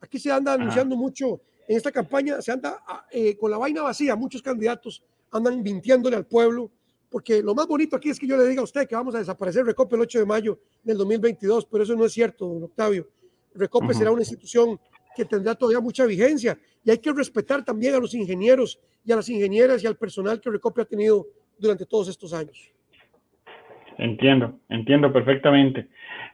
[0.00, 4.14] Aquí se anda anunciando mucho, en esta campaña se anda eh, con la vaina vacía,
[4.14, 6.70] muchos candidatos andan mintiéndole al pueblo,
[7.16, 9.18] porque lo más bonito aquí es que yo le diga a usted que vamos a
[9.18, 13.08] desaparecer Recope el 8 de mayo del 2022, pero eso no es cierto, don Octavio.
[13.54, 13.94] Recope uh -huh.
[13.94, 14.78] será una institución
[15.16, 19.16] que tendrá todavía mucha vigencia y hay que respetar también a los ingenieros y a
[19.16, 21.26] las ingenieras y al personal que Recope ha tenido
[21.58, 22.70] durante todos estos años.
[23.96, 25.88] Entiendo, entiendo perfectamente.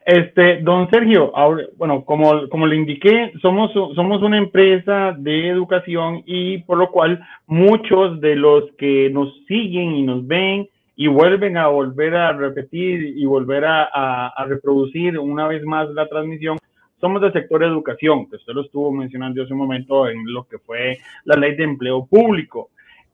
[0.04, 6.24] Este, don Sergio, ahora, bueno, como, como le indiqué, somos, somos una empresa de educación
[6.26, 11.56] y por lo cual muchos de los que nos siguen y nos ven y vuelven
[11.56, 16.58] a volver a repetir y volver a, a, a reproducir una vez más la transmisión,
[17.00, 20.58] somos del sector educación, que usted lo estuvo mencionando hace un momento en lo que
[20.58, 22.70] fue la ley de empleo público.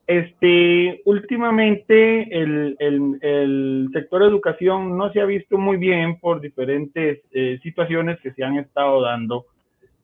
[0.09, 7.21] Este, últimamente el, el, el, sector educación no se ha visto muy bien por diferentes
[7.31, 9.45] eh, situaciones que se han estado dando.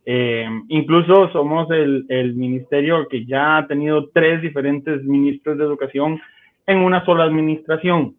[0.06, 6.22] Eh, incluso somos el, el, ministerio que ya ha tenido tres diferentes ministros de educación
[6.68, 8.16] en una sola administración.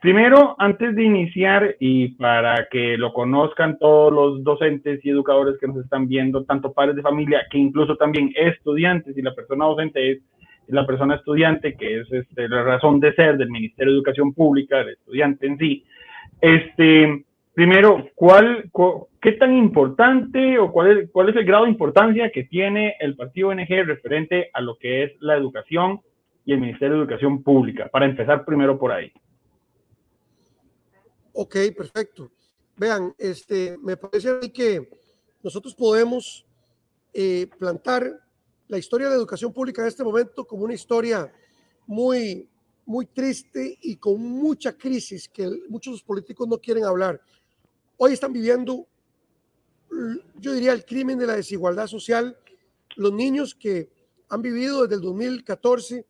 [0.00, 5.68] Primero, antes de iniciar y para que lo conozcan todos los docentes y educadores que
[5.68, 10.10] nos están viendo, tanto padres de familia que incluso también estudiantes y la persona docente
[10.10, 10.18] es
[10.66, 14.78] la persona estudiante, que es este, la razón de ser del Ministerio de Educación Pública,
[14.78, 15.84] del estudiante en sí.
[16.40, 21.70] Este, primero, ¿cuál, cu ¿qué tan importante o cuál es, cuál es el grado de
[21.70, 26.00] importancia que tiene el partido ONG referente a lo que es la educación
[26.44, 27.88] y el Ministerio de Educación Pública?
[27.90, 29.12] Para empezar primero por ahí.
[31.32, 32.30] Ok, perfecto.
[32.76, 34.88] Vean, este, me parece a mí que
[35.42, 36.44] nosotros podemos
[37.12, 38.10] eh, plantar
[38.68, 41.32] la historia de la educación pública en este momento como una historia
[41.86, 42.48] muy,
[42.86, 47.20] muy triste y con mucha crisis que muchos políticos no quieren hablar.
[47.96, 48.86] Hoy están viviendo,
[50.38, 52.36] yo diría, el crimen de la desigualdad social.
[52.96, 53.90] Los niños que
[54.28, 56.06] han vivido desde el 2014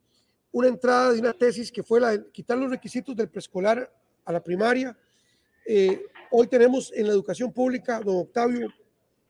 [0.53, 3.91] una entrada de una tesis que fue la de quitar los requisitos del preescolar
[4.23, 4.97] a la primaria.
[5.65, 8.71] Eh, hoy tenemos en la educación pública, don Octavio,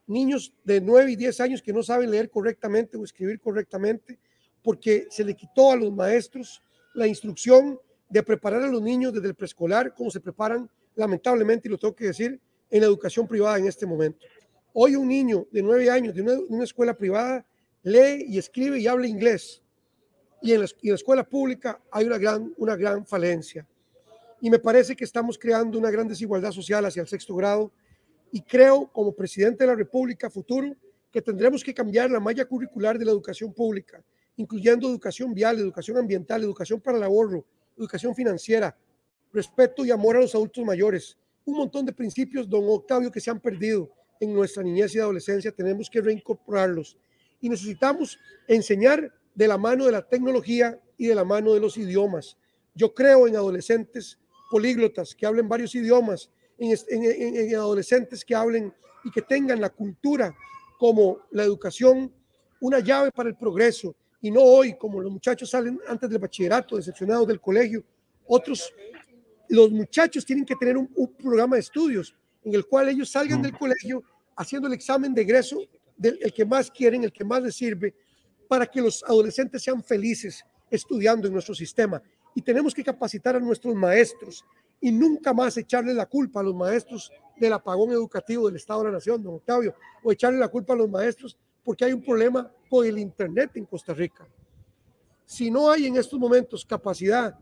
[0.05, 4.19] niños de 9 y 10 años que no saben leer correctamente o escribir correctamente
[4.61, 6.61] porque se le quitó a los maestros
[6.93, 11.71] la instrucción de preparar a los niños desde el preescolar como se preparan, lamentablemente, y
[11.71, 14.25] lo tengo que decir, en la educación privada en este momento.
[14.73, 17.45] Hoy un niño de nueve años de una, escuela privada
[17.81, 19.62] lee y escribe y habla inglés.
[20.43, 23.65] Y en, la, en la escuela pública hay una gran, una gran falencia.
[24.41, 27.71] Y me parece que estamos creando una gran desigualdad social hacia el sexto grado.
[28.29, 30.75] Y creo, como presidente de la República futuro,
[31.09, 34.03] que tendremos que cambiar la malla curricular de la educación pública,
[34.35, 37.45] incluyendo educación vial, educación ambiental, educación para el ahorro,
[37.77, 38.75] educación financiera,
[39.31, 41.17] respeto y amor a los adultos mayores.
[41.45, 45.53] Un montón de principios, don Octavio, que se han perdido en nuestra niñez y adolescencia,
[45.53, 46.97] tenemos que reincorporarlos.
[47.39, 51.77] Y necesitamos enseñar de la mano de la tecnología y de la mano de los
[51.77, 52.37] idiomas.
[52.75, 54.19] Yo creo en adolescentes
[54.49, 60.35] políglotas que hablen varios idiomas, en, en, adolescentes que hablen y que tengan la cultura
[60.77, 62.11] como la educación
[62.61, 66.77] una llave para el progreso y no hoy como los muchachos salen antes del bachillerato
[66.77, 67.83] decepcionados del colegio.
[68.25, 68.73] Otros,
[69.49, 73.41] los muchachos tienen que tener un, un programa de estudios en el cual ellos salgan
[73.41, 74.03] del colegio
[74.35, 75.59] haciendo el examen de egreso
[75.97, 77.93] del el que más quieren, el que más les sirve,
[78.53, 81.99] para que los adolescentes sean felices estudiando en nuestro sistema.
[82.35, 84.45] Y tenemos que capacitar a nuestros maestros
[84.79, 88.89] y nunca más echarle la culpa a los maestros del apagón educativo del Estado de
[88.89, 92.51] la Nación, don Octavio, o echarle la culpa a los maestros porque hay un problema
[92.69, 94.27] con el Internet en Costa Rica.
[95.25, 97.35] Si no hay en estos momentos capacidad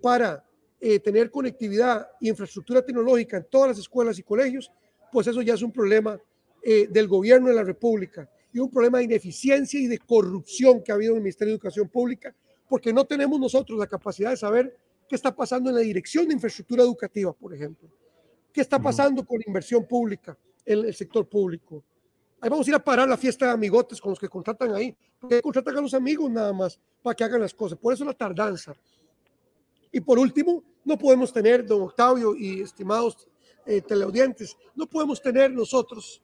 [0.00, 0.42] para
[0.80, 4.72] eh, tener conectividad y infraestructura tecnológica en todas las escuelas y colegios,
[5.12, 6.18] pues eso ya es un problema
[6.62, 10.90] eh, del gobierno de la República y un problema de ineficiencia y de corrupción que
[10.90, 12.34] ha habido en el Ministerio de Educación Pública,
[12.66, 14.74] porque no tenemos nosotros la capacidad de saber
[15.06, 17.86] qué está pasando en la dirección de infraestructura educativa, por ejemplo.
[18.50, 21.84] ¿Qué está pasando con la inversión pública en el sector público?
[22.40, 24.96] Ahí vamos a ir a parar la fiesta de amigotes con los que contratan ahí,
[25.20, 27.78] porque contratan a los amigos nada más para que hagan las cosas.
[27.78, 28.74] Por eso la tardanza.
[29.92, 33.28] Y por último, no podemos tener, don Octavio y estimados
[33.66, 36.22] eh, teleaudientes, no podemos tener nosotros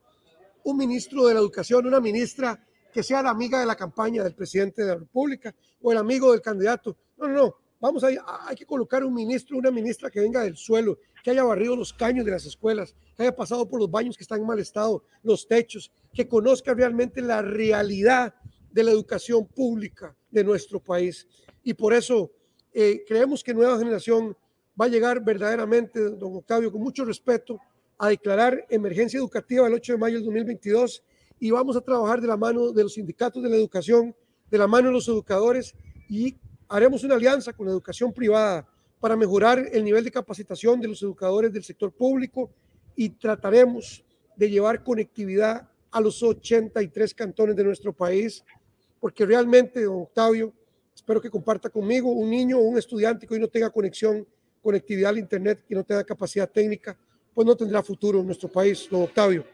[0.64, 4.34] un ministro de la educación, una ministra que sea la amiga de la campaña del
[4.34, 6.96] presidente de la República o el amigo del candidato.
[7.16, 7.54] No, no, no.
[7.80, 8.08] Vamos a,
[8.46, 11.92] hay que colocar un ministro, una ministra que venga del suelo, que haya barrido los
[11.92, 15.02] caños de las escuelas, que haya pasado por los baños que están en mal estado,
[15.24, 18.34] los techos, que conozca realmente la realidad
[18.70, 21.26] de la educación pública de nuestro país.
[21.64, 22.30] Y por eso
[22.72, 24.36] eh, creemos que Nueva Generación
[24.80, 27.58] va a llegar verdaderamente, don Octavio, con mucho respeto,
[27.98, 31.02] a declarar emergencia educativa el 8 de mayo del 2022
[31.38, 34.14] y vamos a trabajar de la mano de los sindicatos de la educación,
[34.50, 35.74] de la mano de los educadores
[36.08, 36.36] y
[36.68, 38.68] haremos una alianza con la educación privada
[39.00, 42.50] para mejorar el nivel de capacitación de los educadores del sector público
[42.94, 44.04] y trataremos
[44.36, 48.44] de llevar conectividad a los 83 cantones de nuestro país,
[49.00, 50.52] porque realmente, don Octavio,
[50.94, 54.26] espero que comparta conmigo, un niño o un estudiante que hoy no tenga conexión
[54.62, 56.96] conectividad al Internet, que no tenga capacidad técnica,
[57.34, 59.44] pues no tendrá futuro en nuestro país, don Octavio.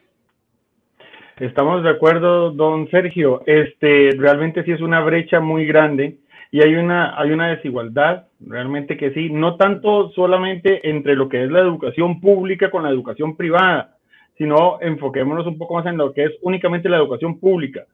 [1.39, 3.43] Estamos de acuerdo, don Sergio.
[3.47, 6.19] Este, realmente sí es una brecha muy grande
[6.51, 11.45] y hay una, hay una desigualdad, realmente que sí, no tanto solamente entre lo que
[11.45, 13.97] es la educación pública con la educación privada,
[14.37, 17.87] sino enfoquémonos un poco más en lo que es únicamente la educación pública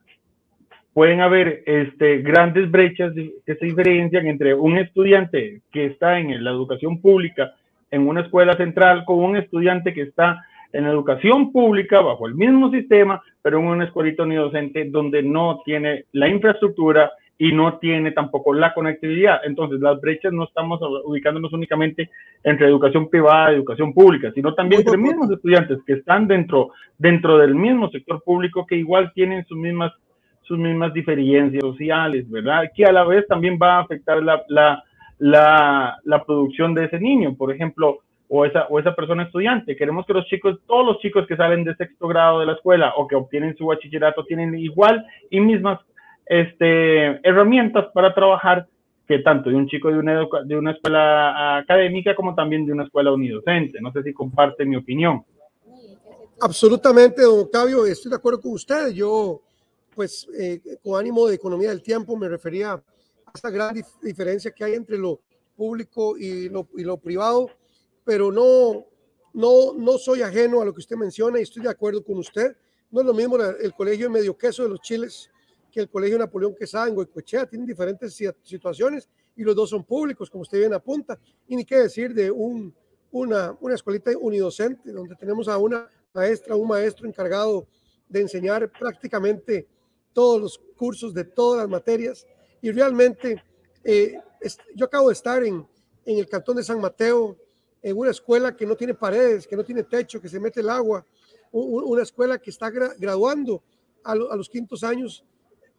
[0.94, 6.52] pueden haber este, grandes brechas que se diferencian entre un estudiante que está en la
[6.52, 7.52] educación pública
[7.94, 12.70] en una escuela central con un estudiante que está en educación pública bajo el mismo
[12.70, 18.52] sistema, pero en una escuelita unidocente donde no tiene la infraestructura y no tiene tampoco
[18.52, 19.40] la conectividad.
[19.44, 22.10] Entonces, las brechas no estamos ubicándonos únicamente
[22.42, 27.38] entre educación privada y educación pública, sino también entre mismos estudiantes que están dentro, dentro
[27.38, 29.92] del mismo sector público que igual tienen sus mismas
[30.42, 32.64] sus mismas diferencias sociales, ¿verdad?
[32.74, 34.82] Que a la vez también va a afectar la, la,
[35.24, 39.74] la, la producción de ese niño, por ejemplo, o esa, o esa persona estudiante.
[39.74, 42.92] Queremos que los chicos, todos los chicos que salen de sexto grado de la escuela
[42.98, 45.80] o que obtienen su bachillerato tienen igual y mismas
[46.26, 48.66] este, herramientas para trabajar
[49.08, 52.84] que tanto de un chico de una, de una escuela académica como también de una
[52.84, 53.80] escuela unidocente.
[53.80, 55.24] No sé si comparte mi opinión.
[56.38, 58.90] Absolutamente, don Octavio, estoy de acuerdo con usted.
[58.92, 59.40] Yo
[59.94, 62.78] pues eh, con ánimo de economía del tiempo me refería
[63.34, 65.20] a esta gran diferencia que hay entre lo
[65.56, 67.50] público y lo, y lo privado,
[68.04, 68.86] pero no,
[69.32, 72.56] no, no soy ajeno a lo que usted menciona y estoy de acuerdo con usted.
[72.92, 75.30] No es lo mismo el colegio de Medio Queso de los Chiles
[75.72, 80.30] que el colegio Napoleón Quesada en Goicoechea, tienen diferentes situaciones y los dos son públicos,
[80.30, 81.18] como usted bien apunta,
[81.48, 82.72] y ni qué decir de un,
[83.10, 87.66] una, una escuelita unidocente, donde tenemos a una maestra, un maestro encargado
[88.08, 89.66] de enseñar prácticamente
[90.12, 92.24] todos los cursos de todas las materias
[92.64, 93.44] y realmente
[93.84, 94.18] eh,
[94.74, 95.66] yo acabo de estar en,
[96.06, 97.36] en el cantón de San Mateo,
[97.82, 100.70] en una escuela que no tiene paredes, que no tiene techo, que se mete el
[100.70, 101.04] agua,
[101.52, 103.62] una escuela que está graduando
[104.02, 105.22] a, los quintos años,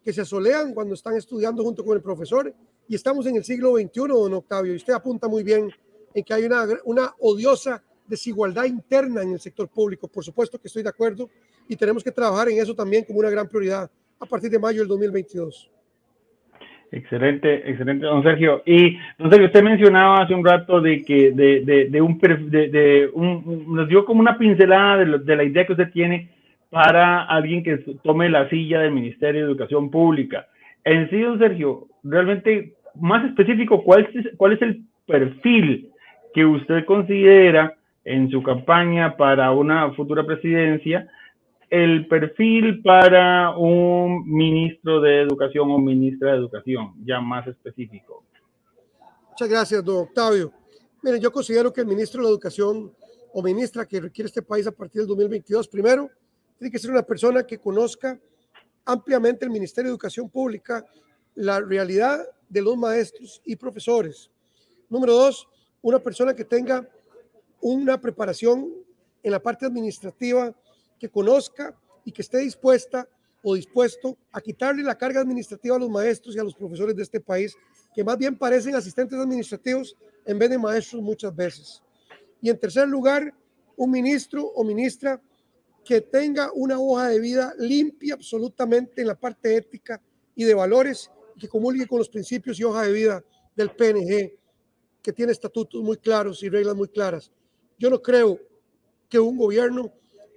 [0.04, 2.54] que se asolean cuando están estudiando junto con el profesor.
[2.86, 5.68] Y estamos en el siglo XXI, don Octavio, y usted apunta muy bien
[6.14, 10.06] en que hay una, una odiosa desigualdad interna en el sector público.
[10.06, 11.28] Por supuesto que estoy de acuerdo
[11.66, 14.78] y tenemos que trabajar en eso también como una gran prioridad a partir de mayo
[14.82, 15.72] del 2022.
[16.92, 18.62] Excelente, excelente, don Sergio.
[18.64, 23.10] Y don Sergio, usted mencionaba hace un rato de que de, de, de un, de,
[23.12, 26.28] un, nos dio como una pincelada de, de, la idea que usted tiene
[26.70, 30.46] para alguien que tome la silla del Ministerio de Educación Pública.
[30.84, 35.90] En sí, don Sergio, realmente más específico, ¿cuál es, cuál es el perfil
[36.34, 37.74] que usted considera
[38.04, 41.08] en su campaña para una futura presidencia
[41.70, 48.24] el perfil para un ministro de educación o ministra de educación, ya más específico.
[49.30, 50.52] Muchas gracias, don Octavio.
[51.02, 52.92] Miren, yo considero que el ministro de educación
[53.32, 56.10] o ministra que requiere este país a partir del 2022, primero,
[56.58, 58.18] tiene que ser una persona que conozca
[58.84, 60.86] ampliamente el Ministerio de Educación Pública,
[61.34, 64.30] la realidad de los maestros y profesores.
[64.88, 65.48] Número dos,
[65.82, 66.88] una persona que tenga
[67.60, 68.72] una preparación
[69.22, 70.54] en la parte administrativa
[70.98, 73.08] que conozca y que esté dispuesta
[73.42, 77.02] o dispuesto a quitarle la carga administrativa a los maestros y a los profesores de
[77.02, 77.56] este país,
[77.94, 81.82] que más bien parecen asistentes administrativos en vez de maestros muchas veces.
[82.40, 83.32] Y en tercer lugar,
[83.76, 85.20] un ministro o ministra
[85.84, 90.02] que tenga una hoja de vida limpia absolutamente en la parte ética
[90.34, 93.24] y de valores, que comulgue con los principios y hoja de vida
[93.54, 94.32] del PNG,
[95.00, 97.30] que tiene estatutos muy claros y reglas muy claras.
[97.78, 98.40] Yo no creo
[99.08, 99.92] que un gobierno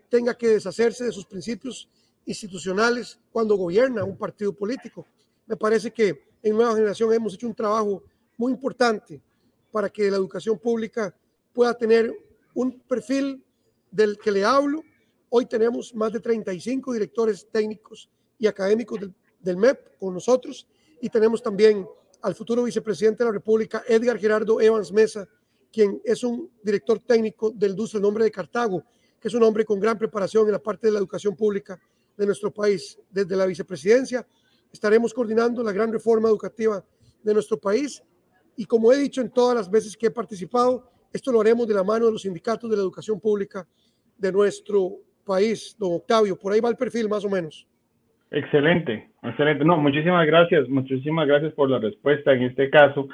[0.10, 1.88] tenga que deshacerse de sus principios
[2.26, 5.05] institucionales cuando gobierna un partido político.
[5.45, 8.03] Me parece que en Nueva Generación hemos hecho un trabajo
[8.38, 9.22] muy importante
[9.72, 11.14] para que la educación pública
[11.53, 12.14] pueda tener
[12.53, 13.43] un perfil
[13.91, 14.84] del que le hablo.
[15.30, 18.99] Hoy tenemos más de 35 directores técnicos y académicos
[19.39, 20.68] del, MEP con nosotros
[21.01, 21.88] y tenemos también
[22.22, 25.28] al futuro vicepresidente de la República, Edgar Gerardo Evans Mesa,
[25.72, 28.84] quien es un director técnico del Dulce Nombre de Cartago,
[29.20, 31.80] que es un hombre con gran preparación en la parte de la educación pública
[32.17, 32.99] de nuestro país.
[33.09, 34.26] Desde la vicepresidencia
[34.72, 36.84] estaremos coordinando la gran reforma educativa
[37.24, 38.03] de nuestro país
[38.59, 41.74] y como he dicho en todas las veces que he participado, esto lo haremos de
[41.74, 43.65] la mano de los sindicatos de la educación pública
[44.17, 45.78] de nuestro país.
[45.80, 47.65] Don Octavio, por ahí va el perfil más o menos.
[48.32, 49.63] Excelente, excelente.
[49.63, 53.07] No, muchísimas gracias, muchísimas gracias por la respuesta en este caso.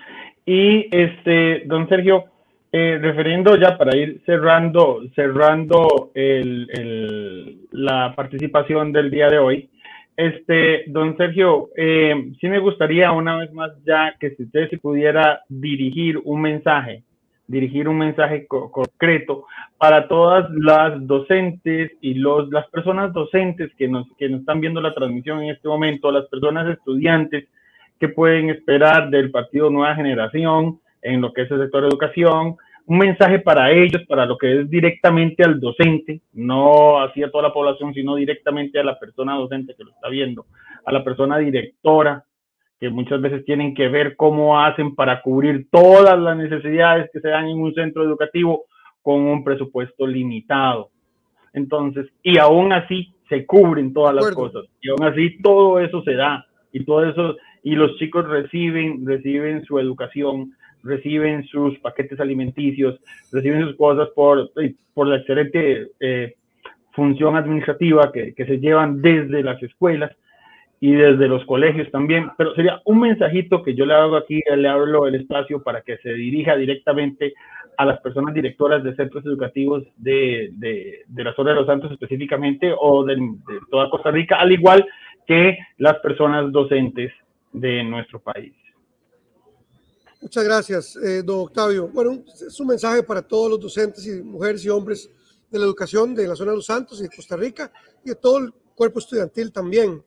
[0.45, 2.25] Y este, don Sergio,
[2.77, 9.69] eh, referiendo ya para ir cerrando, cerrando el, la participación del día de hoy,
[10.17, 14.77] este, don Sergio, eh, sí me gustaría una vez más ya que si usted se
[14.77, 17.03] pudiera dirigir un mensaje,
[17.47, 19.45] dirigir un mensaje concreto
[19.77, 24.81] para todas las docentes y los, las personas docentes que nos, que nos están viendo
[24.81, 27.47] la transmisión en este momento, las personas estudiantes
[28.01, 32.57] que pueden esperar del Partido Nueva Generación en lo que es el sector educación,
[32.87, 37.53] un mensaje para ellos, para lo que es directamente al docente, no hacia toda la
[37.53, 40.45] población, sino directamente a la persona docente que lo está viendo,
[40.85, 42.23] a la persona directora,
[42.79, 47.29] que muchas veces tienen que ver cómo hacen para cubrir todas las necesidades que se
[47.29, 48.65] dan en un centro educativo
[49.01, 50.89] con un presupuesto limitado.
[51.53, 56.13] Entonces, y aún así se cubren todas las cosas, y aún así todo eso se
[56.13, 60.51] da, y todo eso, y los chicos reciben, reciben su educación
[60.85, 62.99] reciben sus paquetes alimenticios,
[63.31, 64.51] reciben sus cosas por,
[64.93, 66.35] por la excelente eh,
[66.91, 70.11] función administrativa que, que, se llevan desde las escuelas
[70.79, 72.29] y desde los colegios también.
[72.37, 75.97] Pero sería un mensajito que yo le hago aquí, le hablo el espacio para que
[75.97, 77.33] se dirija directamente
[77.77, 81.91] a las personas directoras de centros educativos de, de, de la zona de los Santos
[81.91, 84.85] específicamente o de, de toda Costa Rica, al igual
[85.27, 87.11] que las personas docentes
[87.51, 88.53] de nuestro país.
[90.25, 91.87] Muchas gracias, eh, don Octavio.
[91.87, 95.07] Bueno, es un mensaje para todos los docentes y mujeres y hombres
[95.51, 97.71] de la educación de la zona de los Santos y de Costa Rica
[98.03, 100.03] y de todo el cuerpo estudiantil también.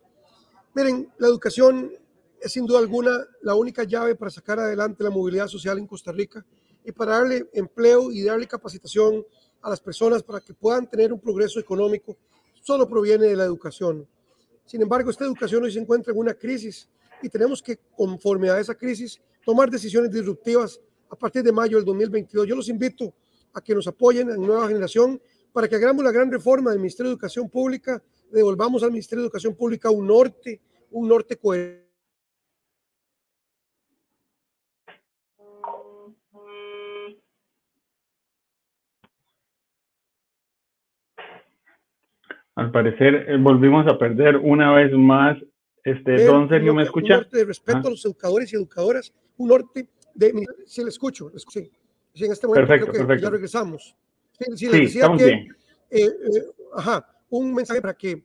[0.74, 1.92] Miren, la educación
[2.40, 6.10] es sin duda alguna la única llave para sacar adelante la movilidad social en Costa
[6.10, 6.44] Rica
[6.84, 9.24] y para darle empleo y darle capacitación
[9.62, 12.16] a las personas para que puedan tener un progreso económico.
[12.60, 14.04] Solo proviene de la educación.
[14.64, 16.88] Sin embargo, esta educación hoy se encuentra en una crisis
[17.22, 20.78] y tenemos que, conforme a esa crisis, tomar decisiones disruptivas
[21.08, 22.46] a partir de mayo del 2022.
[22.46, 23.14] Yo los invito
[23.54, 25.18] a que nos apoyen en Nueva Generación
[25.54, 29.28] para que hagamos la gran reforma del Ministerio de Educación Pública, devolvamos al Ministerio de
[29.28, 31.88] Educación Pública un norte, un norte coherente.
[42.54, 45.38] Al parecer eh, volvimos a perder una vez más.
[45.84, 47.20] Este, don Sergio, ¿me escucha?
[47.20, 47.86] Un de respeto ah.
[47.86, 50.46] a los educadores y educadoras un norte de...
[50.66, 51.32] Sí, le escucho,
[52.14, 53.96] Sí, en este momento perfecto, creo que ya regresamos.
[54.38, 55.56] Sí, sí, decía que, bien.
[55.90, 58.24] Eh, eh, ajá, un mensaje para que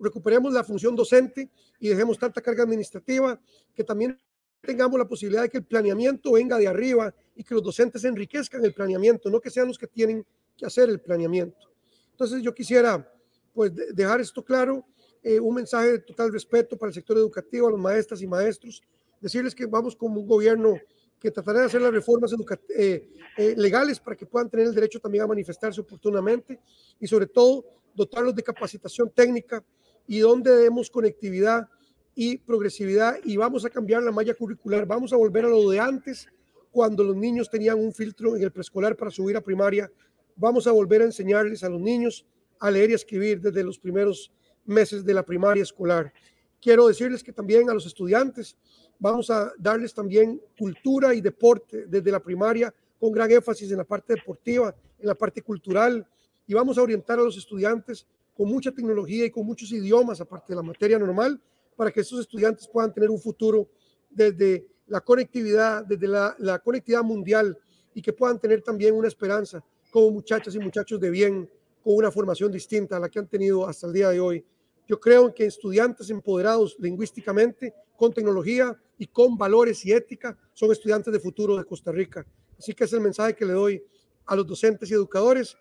[0.00, 1.48] recuperemos la función docente
[1.78, 3.38] y dejemos tanta carga administrativa,
[3.74, 4.18] que también
[4.60, 8.64] tengamos la posibilidad de que el planeamiento venga de arriba y que los docentes enriquezcan
[8.64, 11.70] el planeamiento, no que sean los que tienen que hacer el planeamiento.
[12.10, 13.08] Entonces yo quisiera
[13.52, 14.84] pues dejar esto claro,
[15.22, 18.82] eh, un mensaje de total respeto para el sector educativo, a los maestras y maestros,
[19.20, 20.78] decirles que vamos como un gobierno
[21.18, 22.32] que tratará de hacer las reformas
[22.76, 26.60] eh, eh, legales para que puedan tener el derecho también a manifestarse oportunamente
[27.00, 27.64] y sobre todo
[27.94, 29.64] dotarlos de capacitación técnica
[30.06, 31.68] y donde demos conectividad
[32.14, 35.80] y progresividad y vamos a cambiar la malla curricular, vamos a volver a lo de
[35.80, 36.28] antes
[36.70, 39.90] cuando los niños tenían un filtro en el preescolar para subir a primaria,
[40.36, 42.24] vamos a volver a enseñarles a los niños
[42.60, 44.32] a leer y escribir desde los primeros
[44.64, 46.12] meses de la primaria escolar.
[46.60, 48.56] Quiero decirles que también a los estudiantes
[48.98, 53.84] vamos a darles también cultura y deporte desde la primaria, con gran énfasis en la
[53.84, 56.06] parte deportiva, en la parte cultural,
[56.46, 60.52] y vamos a orientar a los estudiantes con mucha tecnología y con muchos idiomas, aparte
[60.52, 61.40] de la materia normal,
[61.76, 63.68] para que estos estudiantes puedan tener un futuro
[64.10, 67.56] desde la conectividad, desde la, la conectividad mundial
[67.94, 71.50] y que puedan tener también una esperanza como muchachas y muchachos de bien,
[71.82, 74.44] con una formación distinta a la que han tenido hasta el día de hoy.
[74.86, 81.12] Yo creo que estudiantes empoderados lingüísticamente, con tecnología y con valores y ética, son estudiantes
[81.12, 82.26] de futuro de Costa Rica.
[82.58, 83.82] Así que es el mensaje que le doy
[84.26, 85.56] a los docentes y educadores.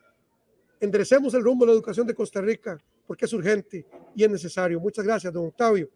[0.79, 3.85] Enderecemos el rumbo de la educación de Costa Rica porque es urgente
[4.15, 4.79] y es necesario.
[4.79, 5.88] Muchas gracias, don Octavio.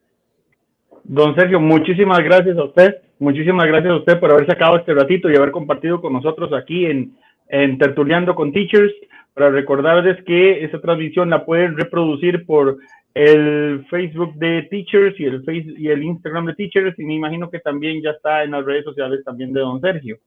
[1.04, 2.96] Don Sergio, muchísimas gracias a usted.
[3.20, 6.86] Muchísimas gracias a usted por haber sacado este ratito y haber compartido con nosotros aquí
[6.86, 7.18] en,
[7.50, 8.94] en Tertuliando con Teachers.
[9.34, 12.78] Para recordarles que esta transmisión la pueden reproducir por
[13.14, 17.50] el Facebook de Teachers y el, face, y el Instagram de Teachers y me imagino
[17.50, 20.18] que también ya está en las redes sociales también de don Sergio.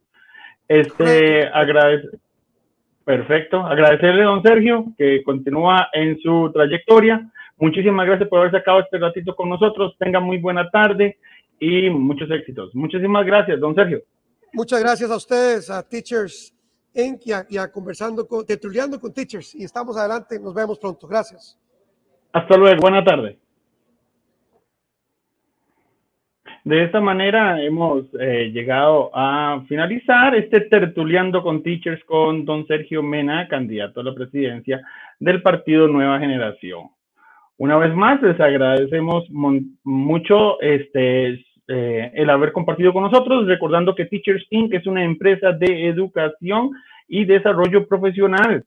[0.68, 2.08] Este, agradece,
[3.04, 7.30] perfecto, agradecerle a don Sergio que continúa en su trayectoria.
[7.58, 9.94] Muchísimas gracias por haber sacado este ratito con nosotros.
[9.98, 11.18] Tenga muy buena tarde
[11.60, 12.74] y muchos éxitos.
[12.74, 14.02] Muchísimas gracias, don Sergio.
[14.52, 16.53] Muchas gracias a ustedes, a Teachers
[16.94, 17.22] Inc.
[17.48, 19.54] y a, conversando con, tetruleando con Teachers.
[19.54, 20.38] Y estamos adelante.
[20.38, 21.06] Nos vemos pronto.
[21.06, 21.58] Gracias.
[22.32, 23.38] Hasta luego, buena tarde.
[26.64, 33.02] De esta manera hemos eh, llegado a finalizar este tertuliando con teachers con don Sergio
[33.02, 34.80] Mena, candidato a la presidencia
[35.20, 36.88] del partido Nueva Generación.
[37.58, 44.06] Una vez más, les agradecemos mucho este, eh, el haber compartido con nosotros, recordando que
[44.06, 44.74] Teachers Inc.
[44.74, 46.72] es una empresa de educación
[47.08, 48.64] y desarrollo profesional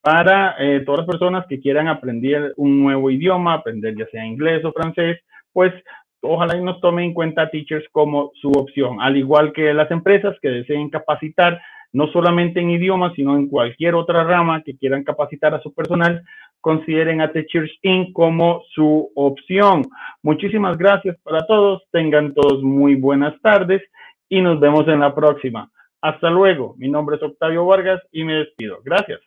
[0.00, 4.64] para eh, todas las personas que quieran aprender un nuevo idioma, aprender ya sea inglés
[4.64, 5.20] o francés,
[5.52, 5.72] pues
[6.20, 10.36] ojalá y nos tomen en cuenta Teachers como su opción, al igual que las empresas
[10.42, 11.60] que deseen capacitar
[11.92, 16.24] no solamente en idiomas, sino en cualquier otra rama que quieran capacitar a su personal,
[16.62, 18.14] consideren a Teachers Inc.
[18.14, 19.82] como su opción.
[20.22, 23.82] Muchísimas gracias para todos, tengan todos muy buenas tardes
[24.30, 25.70] y nos vemos en la próxima.
[26.00, 28.78] Hasta luego, mi nombre es Octavio Vargas y me despido.
[28.82, 29.20] Gracias.